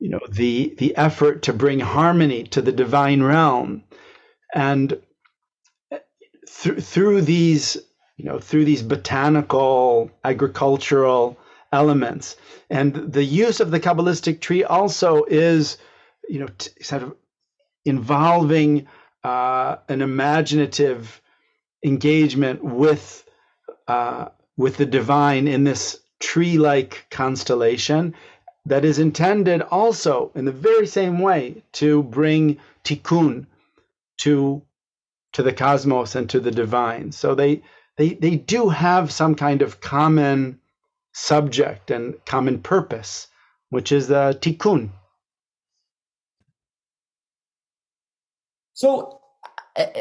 [0.01, 3.85] you know the the effort to bring harmony to the divine realm.
[4.55, 5.01] And
[6.49, 7.77] through through these
[8.17, 11.39] you know through these botanical agricultural
[11.73, 12.37] elements.
[12.71, 15.79] And the use of the kabbalistic tree also is
[16.29, 17.17] you know t- sort of
[17.85, 18.89] involving
[19.25, 21.21] uh, an imaginative
[21.85, 23.25] engagement with
[23.87, 28.15] uh, with the divine in this tree-like constellation
[28.67, 33.47] that is intended also in the very same way to bring tikkun
[34.19, 34.63] to
[35.33, 37.13] to the cosmos and to the divine.
[37.13, 37.63] So they
[37.97, 40.61] they they do have some kind of common
[41.13, 43.29] subject and common purpose,
[43.71, 44.91] which is the tikkun.
[48.75, 49.21] So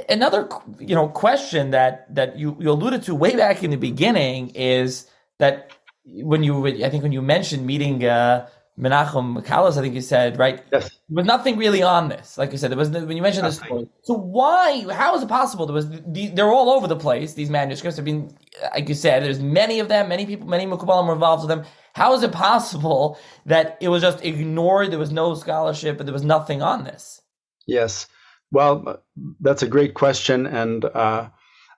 [0.09, 0.49] another
[0.79, 5.07] you know question that that you, you alluded to way back in the beginning is
[5.39, 5.71] that
[6.07, 8.47] when you I think when you mentioned meeting uh,
[8.79, 10.63] Menachem Kallus, I think you said right.
[10.71, 10.89] Yes.
[11.09, 12.37] There was nothing really on this.
[12.37, 13.87] Like you said, there was when you mentioned this story.
[14.03, 14.85] So why?
[14.93, 15.65] How is it possible?
[15.65, 17.33] There was they're all over the place.
[17.33, 18.35] These manuscripts have been,
[18.73, 20.09] like you said, there's many of them.
[20.09, 21.65] Many people, many Mekubalim were involved with them.
[21.93, 24.91] How is it possible that it was just ignored?
[24.91, 27.21] There was no scholarship, and there was nothing on this.
[27.65, 28.07] Yes.
[28.51, 29.03] Well,
[29.39, 31.29] that's a great question, and uh,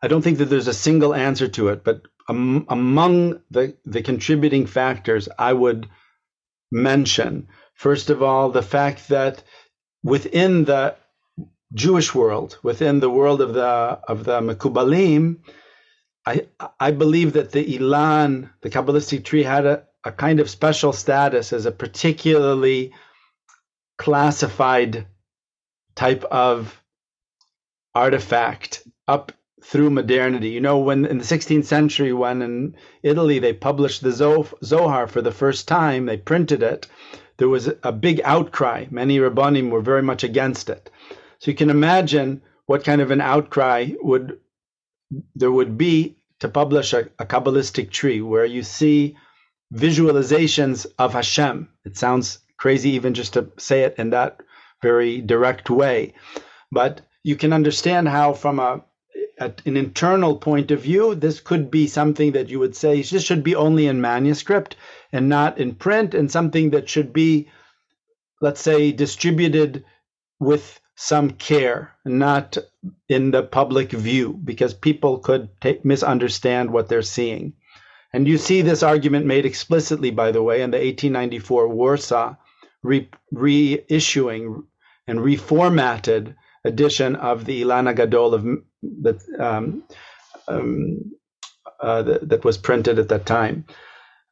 [0.04, 1.84] I don't think that there's a single answer to it.
[1.84, 5.90] But um, among the the contributing factors, I would
[6.72, 9.44] mention first of all the fact that
[10.04, 10.96] within the
[11.74, 15.40] Jewish world, within the world of the of the Mekubalim,
[16.26, 16.48] I
[16.80, 21.52] I believe that the Ilan, the Kabbalistic tree, had a, a kind of special status
[21.52, 22.94] as a particularly
[23.98, 25.08] classified
[25.96, 26.82] type of
[27.96, 29.32] artifact up
[29.64, 30.50] through modernity.
[30.50, 34.12] You know, when in the 16th century, when in Italy they published the
[34.64, 36.88] Zohar for the first time, they printed it,
[37.38, 38.86] there was a big outcry.
[38.90, 40.90] Many Rabbanim were very much against it.
[41.40, 44.40] So you can imagine what kind of an outcry would
[45.36, 49.18] there would be to publish a, a Kabbalistic tree where you see
[49.74, 51.70] visualizations of Hashem.
[51.86, 54.42] It sounds crazy even just to say it in that
[54.82, 56.14] very direct way.
[56.72, 58.84] But you can understand how, from a,
[59.40, 63.24] a, an internal point of view, this could be something that you would say this
[63.24, 64.76] should be only in manuscript
[65.12, 67.50] and not in print, and something that should be,
[68.42, 69.86] let's say, distributed
[70.40, 72.58] with some care, not
[73.08, 77.54] in the public view, because people could take, misunderstand what they're seeing.
[78.12, 82.36] And you see this argument made explicitly, by the way, in the 1894 Warsaw
[82.84, 84.64] re- reissuing
[85.08, 86.36] and reformatted
[86.66, 88.46] edition of the Ilan Hagadol of
[88.82, 89.84] that um,
[90.48, 91.12] um,
[91.80, 93.66] uh, that, that was printed at that time.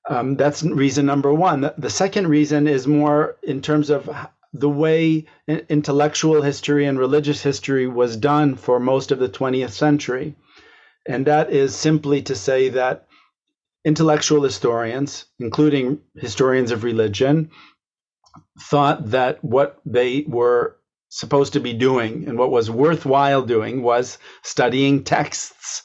[0.09, 1.69] Um, that's reason number one.
[1.77, 4.09] The, second reason is more in terms of
[4.53, 10.35] the way intellectual history and religious history was done for most of the 20th century.
[11.05, 13.07] And that is simply to say that
[13.83, 17.51] intellectual historians, including historians of religion,
[18.61, 20.76] thought that what they were
[21.17, 25.81] supposed to be doing and what was worthwhile doing was studying texts.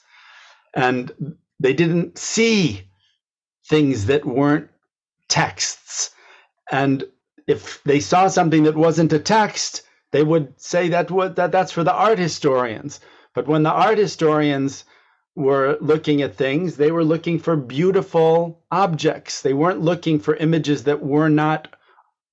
[0.74, 2.82] And they didn't see
[3.66, 4.68] things that weren't
[5.28, 6.10] texts.
[6.70, 7.04] And
[7.46, 11.82] if they saw something that wasn't a text, they would say that, that that's for
[11.82, 13.00] the art historians.
[13.34, 14.84] But when the art historians
[15.34, 19.40] were looking at things, they were looking for beautiful objects.
[19.40, 21.74] They weren't looking for images that were not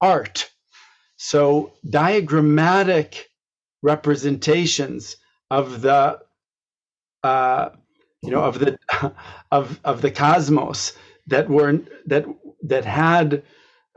[0.01, 0.51] art.
[1.21, 3.29] So diagrammatic
[3.81, 5.17] representations
[5.51, 6.21] of the
[7.21, 7.69] uh,
[8.21, 8.79] you know of the
[9.51, 10.93] of of the cosmos
[11.27, 12.25] that were that
[12.63, 13.43] that had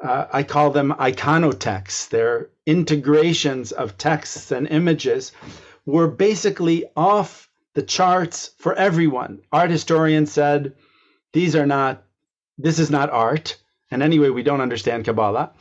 [0.02, 2.08] uh, I call them iconotexts.
[2.08, 5.30] They're integrations of texts and images
[5.86, 9.42] were basically off the charts for everyone.
[9.52, 10.74] Art historians said
[11.32, 12.02] these are not
[12.58, 13.58] this is not art.
[13.92, 15.52] And anyway, we don't understand Kabbalah.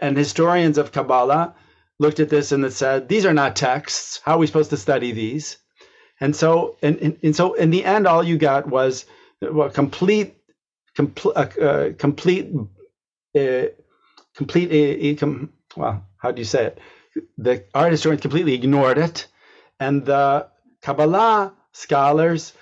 [0.00, 1.54] And historians of Kabbalah
[1.98, 4.20] looked at this and said, these are not texts.
[4.24, 5.58] How are we supposed to study these?
[6.20, 9.04] And so, and, and, and so in the end, all you got was
[9.42, 10.36] well, complete,
[10.94, 12.52] complete, uh, uh, complete,
[13.38, 13.66] uh,
[14.34, 16.78] complete, uh, com, well, how do you say it?
[17.36, 19.26] The art historians completely ignored it.
[19.78, 20.48] And the
[20.82, 22.52] Kabbalah scholars,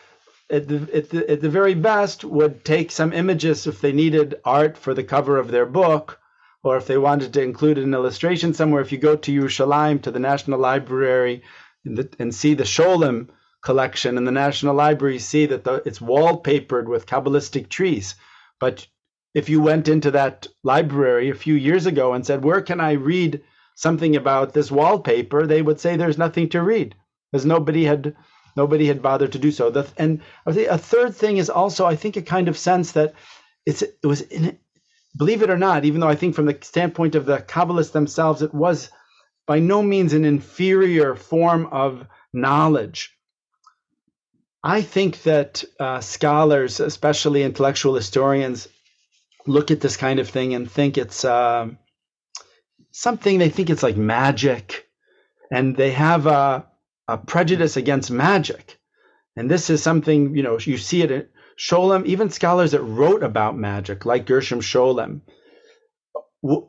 [0.51, 4.41] at the, at, the, at the very best, would take some images if they needed
[4.45, 6.18] art for the cover of their book
[6.69, 10.11] or if they wanted to include an illustration somewhere, if you go to Yerushalayim, to
[10.11, 11.43] the National Library,
[11.85, 13.29] the, and see the Scholem
[13.62, 18.14] collection in the National Library, see that the, it's wallpapered with Kabbalistic trees.
[18.61, 18.87] But
[19.35, 22.93] if you went into that library a few years ago and said, Where can I
[22.93, 23.43] read
[23.75, 25.47] something about this wallpaper?
[25.47, 26.95] they would say there's nothing to read
[27.31, 28.14] because nobody had
[28.57, 29.73] nobody had bothered to do so.
[29.97, 33.14] And a third thing is also, I think, a kind of sense that
[33.64, 34.59] it's it was in,
[35.19, 38.41] believe it or not, even though I think from the standpoint of the Kabbalists themselves,
[38.41, 38.91] it was
[39.47, 43.14] by no means an inferior form of knowledge.
[44.62, 48.69] I think that uh, scholars, especially intellectual historians,
[49.47, 51.69] look at this kind of thing and think it's uh,
[52.91, 54.89] something they think it's like magic,
[55.51, 56.66] and they have a,
[57.09, 58.79] a prejudice against magic.
[59.37, 63.59] And this is something, you know, you see it Scholem, even scholars that wrote about
[63.59, 65.23] magic, like Gershom Scholem,
[66.43, 66.69] w-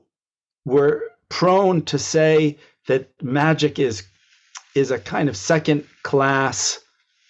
[0.65, 4.03] were prone to say that magic is
[4.75, 6.79] is a kind of second class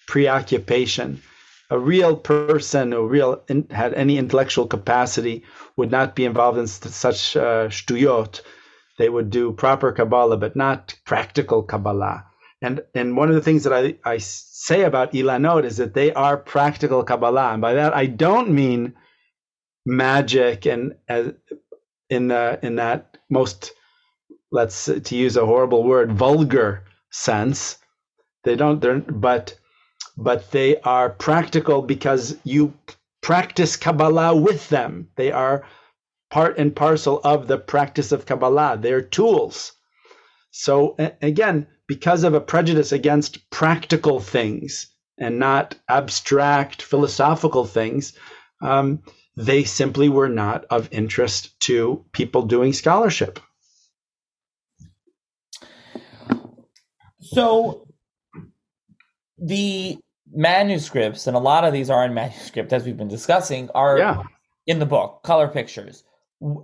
[0.06, 1.22] preoccupation.
[1.70, 5.44] A real person who real in, had any intellectual capacity
[5.76, 7.68] would not be involved in such uh.
[8.98, 12.24] They would do proper Kabbalah, but not practical Kabbalah.
[12.62, 16.12] And and one of the things that I, I say about Ilanot is that they
[16.12, 17.52] are practical Kabbalah.
[17.52, 18.94] And by that I don't mean
[19.86, 21.32] magic and as
[22.10, 23.72] in the in that most
[24.50, 27.78] let's to use a horrible word, vulgar sense.
[28.44, 29.58] They don't they're but
[30.16, 32.74] but they are practical because you
[33.22, 35.08] practice Kabbalah with them.
[35.16, 35.64] They are
[36.30, 38.78] part and parcel of the practice of Kabbalah.
[38.80, 39.72] They're tools.
[40.50, 44.86] So again, because of a prejudice against practical things
[45.18, 48.12] and not abstract philosophical things,
[48.62, 49.02] um,
[49.36, 53.40] they simply were not of interest to people doing scholarship.
[57.18, 57.88] So
[59.36, 59.98] the
[60.32, 64.22] manuscripts, and a lot of these are in manuscript, as we've been discussing, are yeah.
[64.64, 66.04] in the book, color pictures.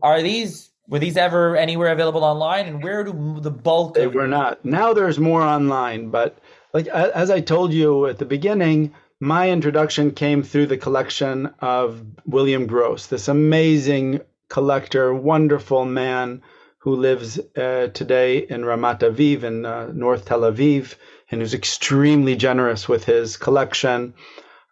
[0.05, 2.67] Are these were these ever anywhere available online?
[2.67, 3.95] And where do the bulk?
[3.95, 4.65] They were not.
[4.65, 6.39] Now there's more online, but
[6.73, 12.03] like as I told you at the beginning, my introduction came through the collection of
[12.27, 16.43] William Gross, this amazing collector, wonderful man
[16.79, 20.95] who lives uh, today in Ramat Aviv in uh, North Tel Aviv,
[21.31, 24.15] and who's extremely generous with his collection.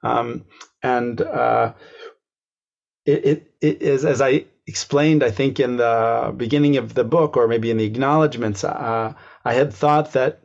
[0.02, 0.44] Um,
[0.82, 1.72] and uh,
[3.04, 7.36] it, it, it is, as I explained, I think, in the beginning of the book,
[7.36, 9.12] or maybe in the acknowledgments, uh,
[9.44, 10.40] I had thought that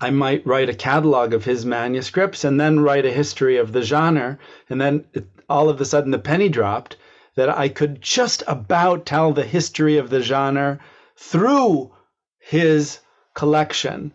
[0.00, 3.82] I might write a catalog of his manuscripts and then write a history of the
[3.82, 4.38] genre.
[4.68, 6.96] And then it, all of a sudden the penny dropped
[7.34, 10.78] that I could just about tell the history of the genre
[11.16, 11.92] through
[12.38, 13.00] his
[13.34, 14.12] collection.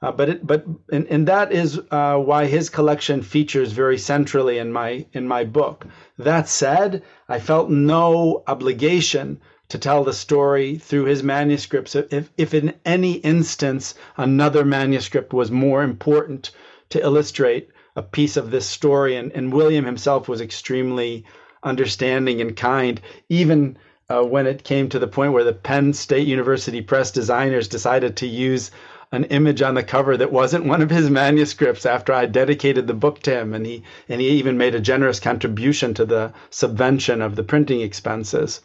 [0.00, 4.58] Uh, but it, but and, and that is uh, why his collection features very centrally
[4.58, 5.86] in my in my book.
[6.18, 11.96] That said, I felt no obligation to tell the story through his manuscripts.
[11.96, 16.52] If if in any instance another manuscript was more important
[16.90, 21.24] to illustrate a piece of this story, and, and William himself was extremely
[21.64, 23.76] understanding and kind, even
[24.08, 28.16] uh, when it came to the point where the Penn State University Press designers decided
[28.16, 28.70] to use
[29.10, 32.94] an image on the cover that wasn't one of his manuscripts after I dedicated the
[32.94, 37.22] book to him, and he and he even made a generous contribution to the subvention
[37.22, 38.60] of the printing expenses.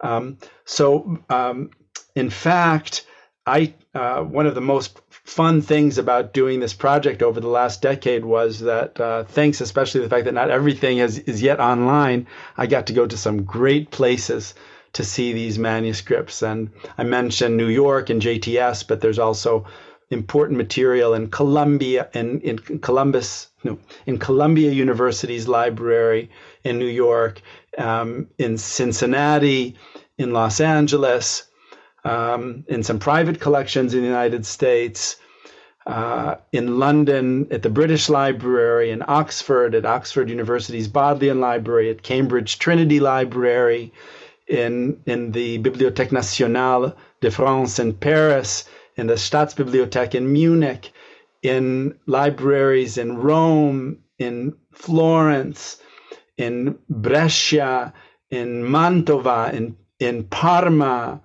[0.00, 1.70] Um, so, um,
[2.14, 3.06] in fact,
[3.46, 7.82] I uh, one of the most fun things about doing this project over the last
[7.82, 12.26] decade was that uh, thanks especially the fact that not everything is, is yet online,
[12.56, 14.54] I got to go to some great places
[14.92, 16.42] to see these manuscripts.
[16.42, 19.66] And I mentioned New York and JTS, but there's also
[20.10, 26.30] important material in Columbia in, in Columbus, no, in Columbia University's library
[26.64, 27.42] in New York,
[27.76, 29.76] um, in Cincinnati,
[30.16, 31.44] in Los Angeles,
[32.04, 35.16] um, in some private collections in the United States.
[35.86, 42.02] Uh, in London at the British Library, in Oxford at Oxford University's Bodleian Library, at
[42.02, 43.90] Cambridge Trinity Library,
[44.48, 50.92] in, in the Bibliothèque Nationale de France in Paris, in the Staatsbibliothek in Munich,
[51.42, 55.78] in libraries in Rome, in Florence,
[56.36, 57.92] in Brescia,
[58.30, 61.20] in Mantova, in, in Parma,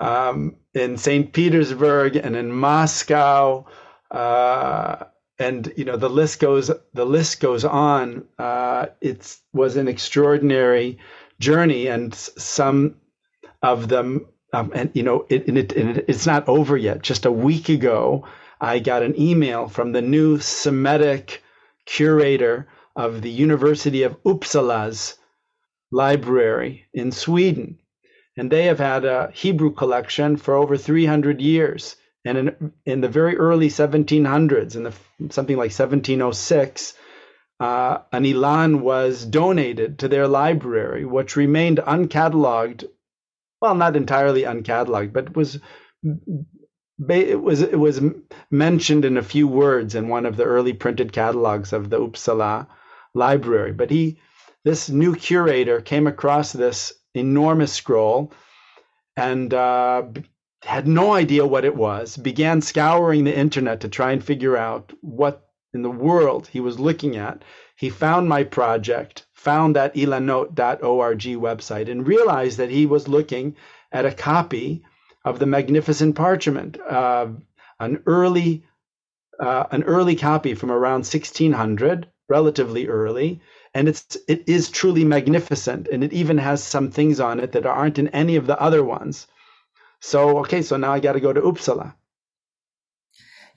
[0.00, 1.32] um, in St.
[1.32, 3.66] Petersburg, and in Moscow.
[4.10, 5.04] Uh,
[5.38, 8.24] and you know the list goes the list goes on.
[8.38, 10.98] Uh, it was an extraordinary
[11.40, 12.96] journey, and some
[13.62, 17.02] of them, um, and you know, it, it, it, it's not over yet.
[17.02, 18.26] Just a week ago,
[18.60, 21.42] I got an email from the new Semitic
[21.86, 22.66] curator
[22.96, 25.16] of the University of Uppsala's
[25.90, 27.78] library in Sweden.
[28.36, 31.96] And they have had a Hebrew collection for over 300 years.
[32.24, 34.92] And in, in the very early 1700s, in the,
[35.30, 36.94] something like 1706,
[37.60, 42.84] uh, an Ilan was donated to their library, which remained uncatalogued.
[43.60, 45.58] Well, not entirely uncatalogued, but was
[47.08, 48.00] it was it was
[48.50, 52.66] mentioned in a few words in one of the early printed catalogs of the Uppsala
[53.14, 53.72] library.
[53.72, 54.20] But he,
[54.64, 58.32] this new curator, came across this enormous scroll
[59.16, 60.04] and uh,
[60.62, 62.16] had no idea what it was.
[62.16, 66.78] Began scouring the internet to try and figure out what in the world he was
[66.78, 67.42] looking at,
[67.76, 73.56] he found my project, found that ilanot.org website, and realized that he was looking
[73.92, 74.82] at a copy
[75.24, 77.28] of the Magnificent Parchment, uh,
[77.80, 78.64] an early
[79.38, 83.40] uh, an early copy from around 1600, relatively early,
[83.74, 87.66] and it's it is truly magnificent, and it even has some things on it that
[87.66, 89.26] aren't in any of the other ones.
[90.00, 91.94] So okay, so now I got to go to Uppsala.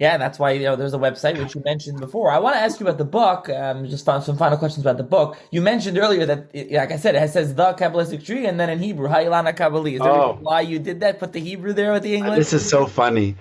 [0.02, 2.32] Yeah, that's why you know there's a website which you mentioned before.
[2.32, 3.48] I want to ask you about the book.
[3.50, 5.38] Um, just some final questions about the book.
[5.52, 8.72] You mentioned earlier that, it, like I said, it says the Kabbalistic tree, and then
[8.72, 9.94] in Hebrew, Ha'ilan HaKabbali.
[9.94, 10.40] Is there oh.
[10.42, 11.20] why you did that?
[11.20, 12.36] Put the Hebrew there with the English.
[12.36, 13.36] This is so funny.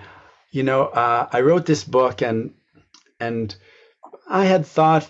[0.51, 2.53] You know, uh, I wrote this book, and
[3.19, 3.55] and
[4.29, 5.09] I had thought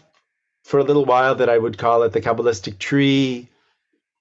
[0.63, 3.49] for a little while that I would call it the Kabbalistic tree,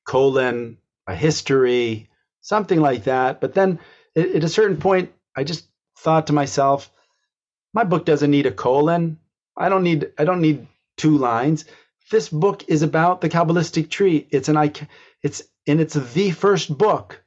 [0.05, 3.41] colon a history, something like that.
[3.41, 3.79] But then,
[4.17, 5.65] at a certain point, I just
[5.97, 6.91] thought to myself
[7.73, 9.19] my book doesn't need a colon.
[9.57, 10.67] I don't need I don't need
[10.97, 11.65] two lines.
[12.11, 14.27] This book is about the Kabbalistic tree.
[14.31, 14.73] It's an
[15.23, 17.23] it's and it's the first book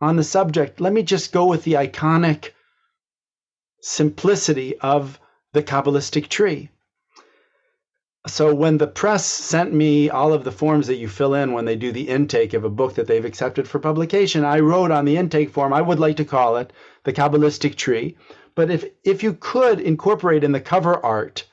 [0.00, 0.80] on the subject.
[0.80, 2.50] Let me just go with the iconic
[3.80, 5.18] simplicity of
[5.52, 6.70] the Kabbalistic tree.
[8.26, 11.64] So when the press sent me all of the forms that you fill in when
[11.64, 15.06] they do the intake of a book that they've accepted for publication, I wrote on
[15.06, 16.72] the intake form, I would like to call it
[17.04, 18.16] the Kabbalistic tree.
[18.58, 21.44] But if if you could incorporate in the cover art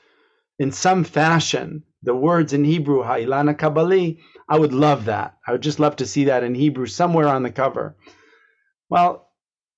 [0.58, 4.18] in some fashion the words in Hebrew Ha'ilan HaKabbali,
[4.48, 5.36] I would love that.
[5.46, 7.94] I would just love to see that in Hebrew somewhere on the cover.
[8.88, 9.30] Well,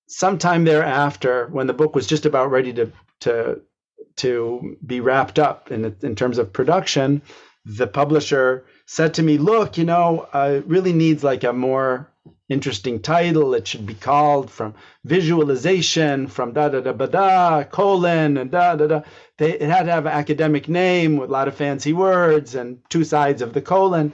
[0.07, 3.61] sometime thereafter, when the book was just about ready to to
[4.15, 7.21] to be wrapped up in in terms of production,
[7.63, 12.11] the publisher said to me, "Look, you know, uh, it really needs like a more
[12.49, 13.53] interesting title.
[13.53, 14.73] It should be called from
[15.05, 19.01] visualization, from da da da da da colon and da da da.
[19.37, 22.79] They, it had to have an academic name with a lot of fancy words and
[22.89, 24.13] two sides of the colon."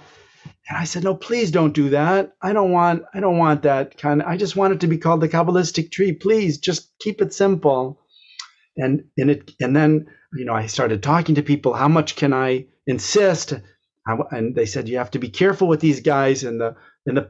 [0.68, 2.34] And I said, "No, please don't do that.
[2.42, 3.04] I don't want.
[3.14, 4.22] I don't want that kind.
[4.22, 6.12] Of, I just want it to be called the Kabbalistic tree.
[6.12, 8.02] Please, just keep it simple."
[8.78, 11.74] And and it and then you know I started talking to people.
[11.74, 13.54] How much can I insist?
[14.32, 16.44] And they said you have to be careful with these guys.
[16.44, 16.76] And the
[17.08, 17.30] and the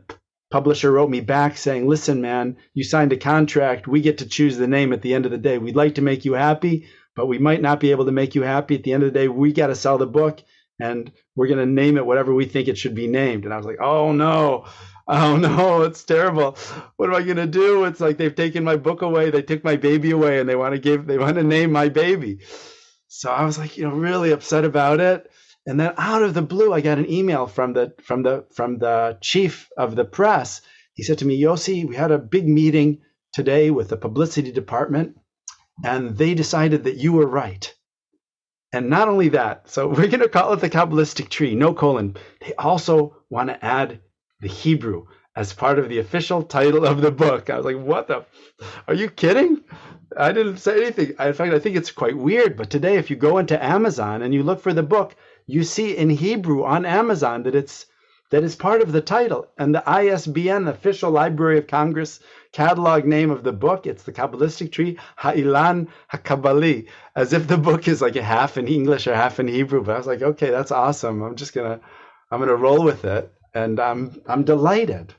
[0.55, 3.89] publisher wrote me back saying, "Listen, man, you signed a contract.
[3.89, 5.57] We get to choose the name at the end of the day.
[5.57, 8.43] We'd like to make you happy, but we might not be able to make you
[8.43, 8.75] happy.
[8.75, 10.41] At the end of the day, we got to sell the book."
[10.79, 13.45] and we're going to name it whatever we think it should be named.
[13.45, 14.65] And I was like, oh no,
[15.07, 16.57] oh no, it's terrible.
[16.97, 17.85] What am I going to do?
[17.85, 20.73] It's like they've taken my book away, they took my baby away, and they want
[20.73, 22.39] to give, they want to name my baby.
[23.07, 25.31] So I was like, you know, really upset about it.
[25.65, 28.77] And then out of the blue, I got an email from the from the from
[28.77, 30.61] the chief of the press.
[30.93, 33.01] He said to me, Yossi, we had a big meeting
[33.33, 35.17] today with the publicity department,
[35.83, 37.73] and they decided that you were right.
[38.71, 42.15] And not only that, so we're going to call it the Kabbalistic tree, no colon.
[42.41, 44.01] They also want to add
[44.41, 45.05] the Hebrew
[45.35, 47.49] as part of the official title of the book.
[47.49, 48.25] I was like, what the?
[48.87, 49.63] Are you kidding?
[50.17, 51.09] I didn't say anything.
[51.19, 52.55] In fact, I think it's quite weird.
[52.55, 55.15] But today, if you go into Amazon and you look for the book,
[55.47, 57.87] you see in Hebrew on Amazon that it's
[58.31, 62.19] that is part of the title and the ISBN, the official Library of Congress
[62.53, 63.87] catalog name of the book.
[63.87, 68.67] It's the Kabbalistic tree, Ha'ilan HaKabbali, as if the book is like a half in
[68.67, 69.83] English or half in Hebrew.
[69.83, 71.23] But I was like, okay, that's awesome.
[71.23, 71.79] I'm just gonna,
[72.31, 75.13] I'm gonna roll with it, and I'm, I'm delighted.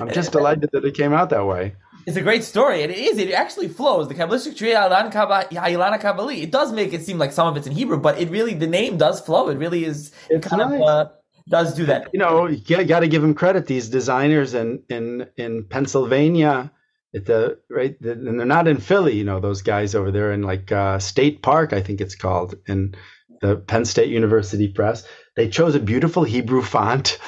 [0.00, 1.76] I'm just uh, delighted that it came out that way.
[2.06, 3.18] It's a great story, and it is.
[3.18, 4.08] It actually flows.
[4.08, 6.42] The Kabbalistic tree, Ha'ilan Kabbali.
[6.42, 8.66] It does make it seem like some of it's in Hebrew, but it really, the
[8.66, 9.48] name does flow.
[9.48, 10.12] It really is.
[10.28, 10.80] It's kind nice.
[10.80, 10.88] of.
[10.88, 11.08] Uh,
[11.48, 12.08] does do that.
[12.12, 13.66] You know, you got to give them credit.
[13.66, 16.72] These designers in in in Pennsylvania,
[17.14, 19.14] at the right, and they're not in Philly.
[19.14, 22.54] You know, those guys over there in like uh, State Park, I think it's called,
[22.66, 22.94] in
[23.40, 25.06] the Penn State University Press.
[25.36, 27.18] They chose a beautiful Hebrew font.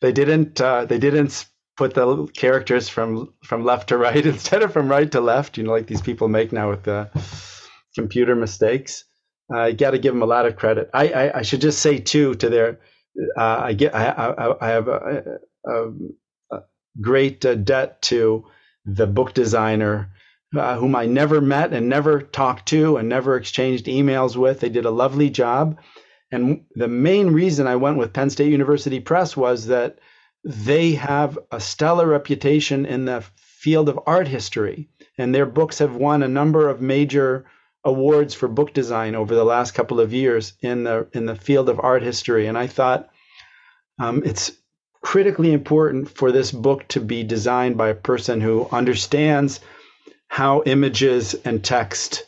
[0.00, 0.60] They didn't.
[0.60, 5.10] Uh, they didn't put the characters from from left to right instead of from right
[5.12, 5.58] to left.
[5.58, 7.10] You know, like these people make now with the
[7.94, 9.04] computer mistakes.
[9.54, 10.88] I uh, got to give them a lot of credit.
[10.94, 12.80] I, I, I should just say too to their
[13.36, 15.90] uh, I get I, I, I have a, a,
[16.50, 16.60] a
[17.00, 18.46] great uh, debt to
[18.86, 20.10] the book designer
[20.56, 24.60] uh, whom I never met and never talked to and never exchanged emails with.
[24.60, 25.78] They did a lovely job.
[26.30, 29.98] And the main reason I went with Penn State University Press was that
[30.44, 35.96] they have a stellar reputation in the field of art history, and their books have
[35.96, 37.46] won a number of major
[37.82, 41.68] awards for book design over the last couple of years in the in the field
[41.68, 43.08] of art history, and I thought
[43.98, 44.52] um, it's
[45.00, 49.60] critically important for this book to be designed by a person who understands
[50.28, 52.24] how images and text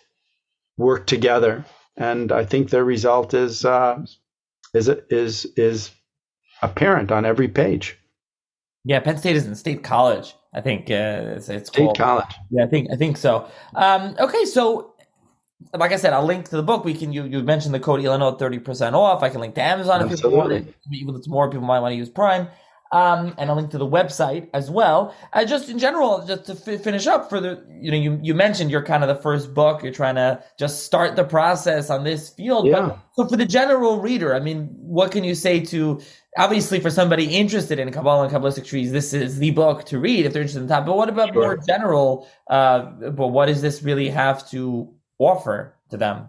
[0.78, 1.66] work together,
[1.96, 4.04] and I think the result is uh,
[4.72, 5.90] is is is
[6.62, 7.98] apparent on every page.
[8.86, 10.36] Yeah, Penn State is in State College.
[10.54, 11.98] I think uh, it's, it's State called.
[11.98, 12.34] College.
[12.50, 13.48] Yeah, I think I think so.
[13.74, 14.94] Um, okay, so
[15.74, 16.84] like I said, I'll link to the book.
[16.84, 19.24] We can you you mentioned the code Illinois thirty percent off.
[19.24, 20.72] I can link to Amazon if people want it.
[20.92, 22.46] Even if it's more people might want to use Prime.
[22.92, 25.12] Um, and I'll link to the website as well.
[25.32, 28.32] Uh, just in general, just to f- finish up for the, you know, you, you
[28.32, 29.82] mentioned you're kind of the first book.
[29.82, 32.64] You're trying to just start the process on this field.
[32.64, 32.80] Yeah.
[32.86, 36.00] But, so for the general reader, I mean, what can you say to,
[36.36, 40.26] obviously for somebody interested in Kabbalah and Kabbalistic trees, this is the book to read
[40.26, 40.86] if they're interested in that.
[40.86, 41.42] But what about sure.
[41.42, 46.28] more general, uh, but what does this really have to offer to them?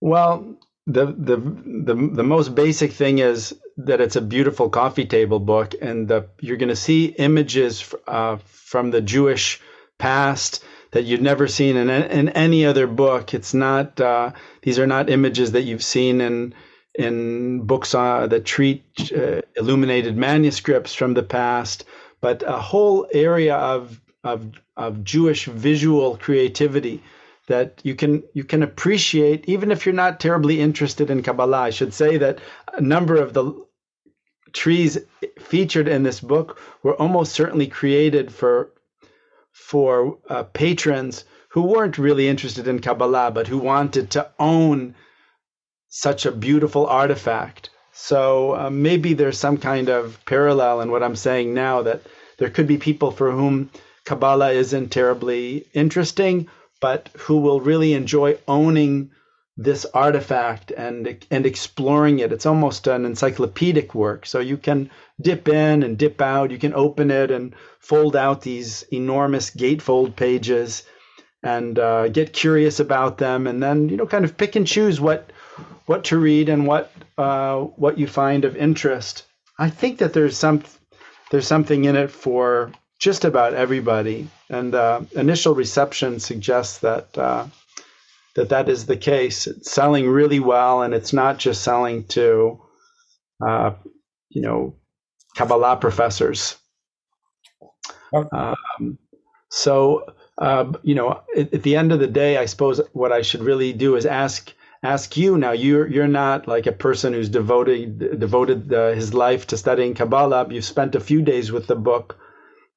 [0.00, 5.38] Well, the the the the most basic thing is that it's a beautiful coffee table
[5.38, 9.60] book, and the, you're going to see images uh, from the Jewish
[9.98, 13.34] past that you've never seen in in any other book.
[13.34, 14.32] It's not uh,
[14.62, 16.54] these are not images that you've seen in
[16.98, 18.82] in books uh, that treat
[19.16, 21.84] uh, illuminated manuscripts from the past,
[22.20, 27.02] but a whole area of of of Jewish visual creativity
[27.46, 31.62] that you can you can appreciate even if you're not terribly interested in Kabbalah.
[31.62, 32.40] I should say that
[32.74, 33.54] a number of the
[34.52, 34.98] trees
[35.38, 38.70] featured in this book were almost certainly created for
[39.52, 44.96] for uh, patrons who weren't really interested in Kabbalah but who wanted to own
[45.88, 47.70] such a beautiful artifact.
[47.92, 52.02] So uh, maybe there's some kind of parallel in what I'm saying now that
[52.38, 53.70] there could be people for whom
[54.04, 56.48] Kabbalah isn't terribly interesting,
[56.80, 59.10] but who will really enjoy owning
[59.56, 62.32] this artifact and and exploring it.
[62.32, 64.24] It's almost an encyclopedic work.
[64.24, 64.88] So you can
[65.20, 66.52] dip in and dip out.
[66.52, 70.84] You can open it and fold out these enormous gatefold pages
[71.42, 75.00] and uh, get curious about them, and then you know kind of pick and choose
[75.00, 75.30] what
[75.86, 79.24] what to read and what uh, what you find of interest.
[79.58, 80.62] I think that there's some
[81.30, 87.46] there's something in it for just about everybody, and uh, initial reception suggests that uh,
[88.34, 89.46] that that is the case.
[89.46, 92.60] It's selling really well, and it's not just selling to,
[93.44, 93.72] uh,
[94.28, 94.74] you know,
[95.36, 96.56] Kabbalah professors.
[98.32, 98.98] Um,
[99.50, 103.22] so, uh, you know, at, at, the end of the day, I suppose what I
[103.22, 104.52] should really do is ask
[104.82, 105.52] ask you now.
[105.52, 110.46] You're you're not like a person who's devoted devoted uh, his life to studying Kabbalah.
[110.50, 112.18] You've spent a few days with the book.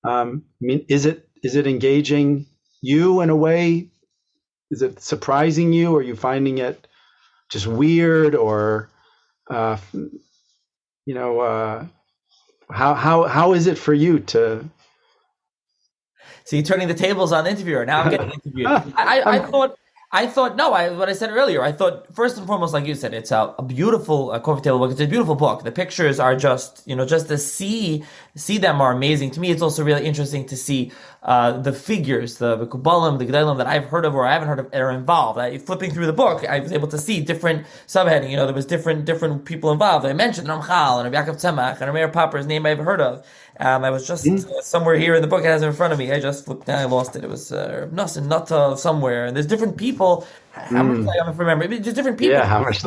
[0.03, 2.47] Um, I mean, is it is it engaging
[2.81, 3.91] you in a way
[4.71, 5.93] is it surprising you?
[5.93, 6.87] Or are you finding it
[7.51, 8.89] just weird, or
[9.49, 11.85] uh, you know, uh,
[12.71, 14.65] how how how is it for you to?
[16.43, 17.85] see turning the tables on the interviewer.
[17.85, 18.67] Now I'm getting interviewed.
[18.95, 19.77] I, I, I thought
[20.13, 20.73] I thought no.
[20.73, 21.63] I what I said earlier.
[21.63, 24.79] I thought first and foremost, like you said, it's a, a beautiful a coffee table
[24.79, 24.91] book.
[24.91, 25.63] It's a beautiful book.
[25.63, 28.03] The pictures are just you know just to see
[28.35, 29.31] see them are amazing.
[29.31, 30.91] To me, it's also really interesting to see
[31.23, 34.59] uh, the figures, the Kubbalim, the Gedalim that I've heard of or I haven't heard
[34.59, 35.39] of are involved.
[35.39, 38.31] I, flipping through the book, I was able to see different subheading.
[38.31, 40.05] You know, there was different different people involved.
[40.05, 43.25] I mentioned Ramchal and Yaakov Tzemach and Meir Popper's name I've heard of.
[43.61, 44.61] Um, I was just mm.
[44.63, 45.41] somewhere here in the book.
[45.41, 46.11] It has it in front of me.
[46.11, 46.67] I just flipped.
[46.67, 47.23] I lost it.
[47.23, 49.25] It was uh, Nata somewhere.
[49.27, 50.25] And there's different people.
[50.51, 51.09] How much mm.
[51.09, 51.67] I don't remember.
[51.79, 52.35] Just different people.
[52.35, 52.83] Yeah, how much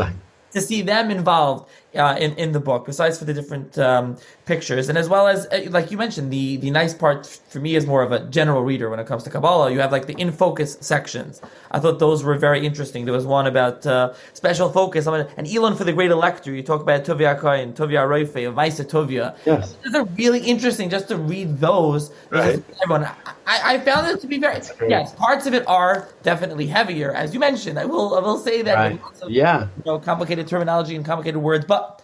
[0.54, 4.88] to see them involved uh, in in the book, besides for the different um, pictures,
[4.88, 7.86] and as well as uh, like you mentioned, the the nice part for me is
[7.86, 9.70] more of a general reader when it comes to Kabbalah.
[9.70, 11.42] You have like the in focus sections.
[11.74, 13.04] I thought those were very interesting.
[13.04, 16.54] There was one about uh, special focus, and Ilan for the great elector.
[16.54, 19.36] You talk about Tovia Kohen, Tovia Roife, Vaisa Tovia.
[19.44, 22.12] Yes, those are really interesting just to read those.
[22.30, 22.62] Right.
[22.82, 23.04] Everyone,
[23.46, 25.14] I, I found it to be very yes.
[25.16, 27.76] Parts of it are definitely heavier, as you mentioned.
[27.76, 28.76] I will I will say that.
[28.76, 29.00] Right.
[29.20, 29.66] Of, yeah.
[29.78, 32.02] You know, complicated terminology and complicated words, but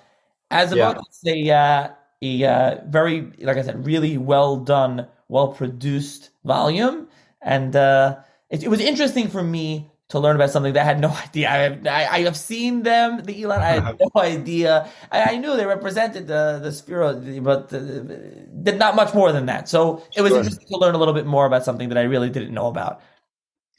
[0.51, 0.95] as a yeah.
[0.95, 1.89] book, it's a, uh,
[2.23, 7.07] a uh, very, like I said, really well done, well produced volume.
[7.41, 8.17] And uh,
[8.51, 11.51] it, it, was interesting for me to learn about something that I had no idea.
[11.51, 14.89] I have, I, I have seen them, the Ilan, I had no idea.
[15.11, 19.69] I, I knew they represented the, the Sphero, but did not much more than that.
[19.69, 20.39] So it was sure.
[20.39, 23.01] interesting to learn a little bit more about something that I really didn't know about.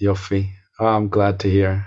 [0.01, 0.49] Yofi.
[0.79, 1.85] Oh, I'm glad to hear.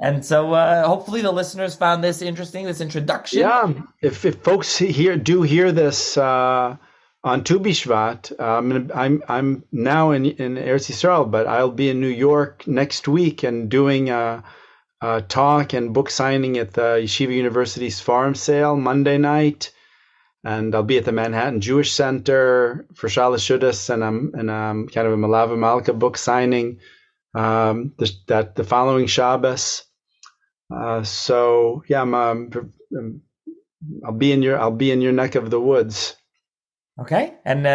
[0.00, 2.66] And so, uh, hopefully, the listeners found this interesting.
[2.66, 3.40] This introduction.
[3.40, 3.72] Yeah,
[4.02, 6.76] if, if folks here do hear this uh,
[7.24, 12.00] on Tu Bishvat, um, I'm I'm now in in Eretz Yisrael, but I'll be in
[12.00, 14.42] New York next week and doing a,
[15.00, 19.72] a talk and book signing at the Yeshiva University's seforim sale Monday night,
[20.44, 24.88] and I'll be at the Manhattan Jewish Center for Shalas Shudas, and I'm and I'm
[24.88, 26.80] kind of a Malava Malka book signing
[27.34, 29.84] um, the, that the following Shabbos.
[30.74, 32.50] Uh, so yeah, I'm, um,
[34.04, 36.16] I'll be in your I'll be in your neck of the woods.
[37.02, 37.70] Okay, and uh,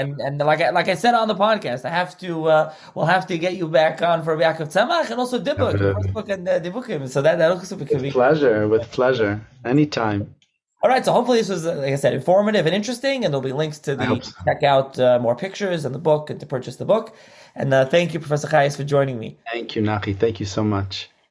[0.00, 3.06] and and like I, like I said on the podcast, I have to uh, we'll
[3.06, 6.58] have to get you back on for Yaakov Tzemach and also Dybbuk, book and uh,
[6.58, 7.08] Dybbukim.
[7.08, 10.34] So that that also be with pleasure, with pleasure, anytime.
[10.82, 13.52] All right, so hopefully this was, like I said, informative and interesting, and there'll be
[13.52, 14.32] links to the so.
[14.44, 17.14] check out uh, more pictures and the book and to purchase the book.
[17.54, 19.38] And uh, thank you, Professor Chajes, for joining me.
[19.52, 20.12] Thank you, Naki.
[20.12, 21.08] Thank you so much.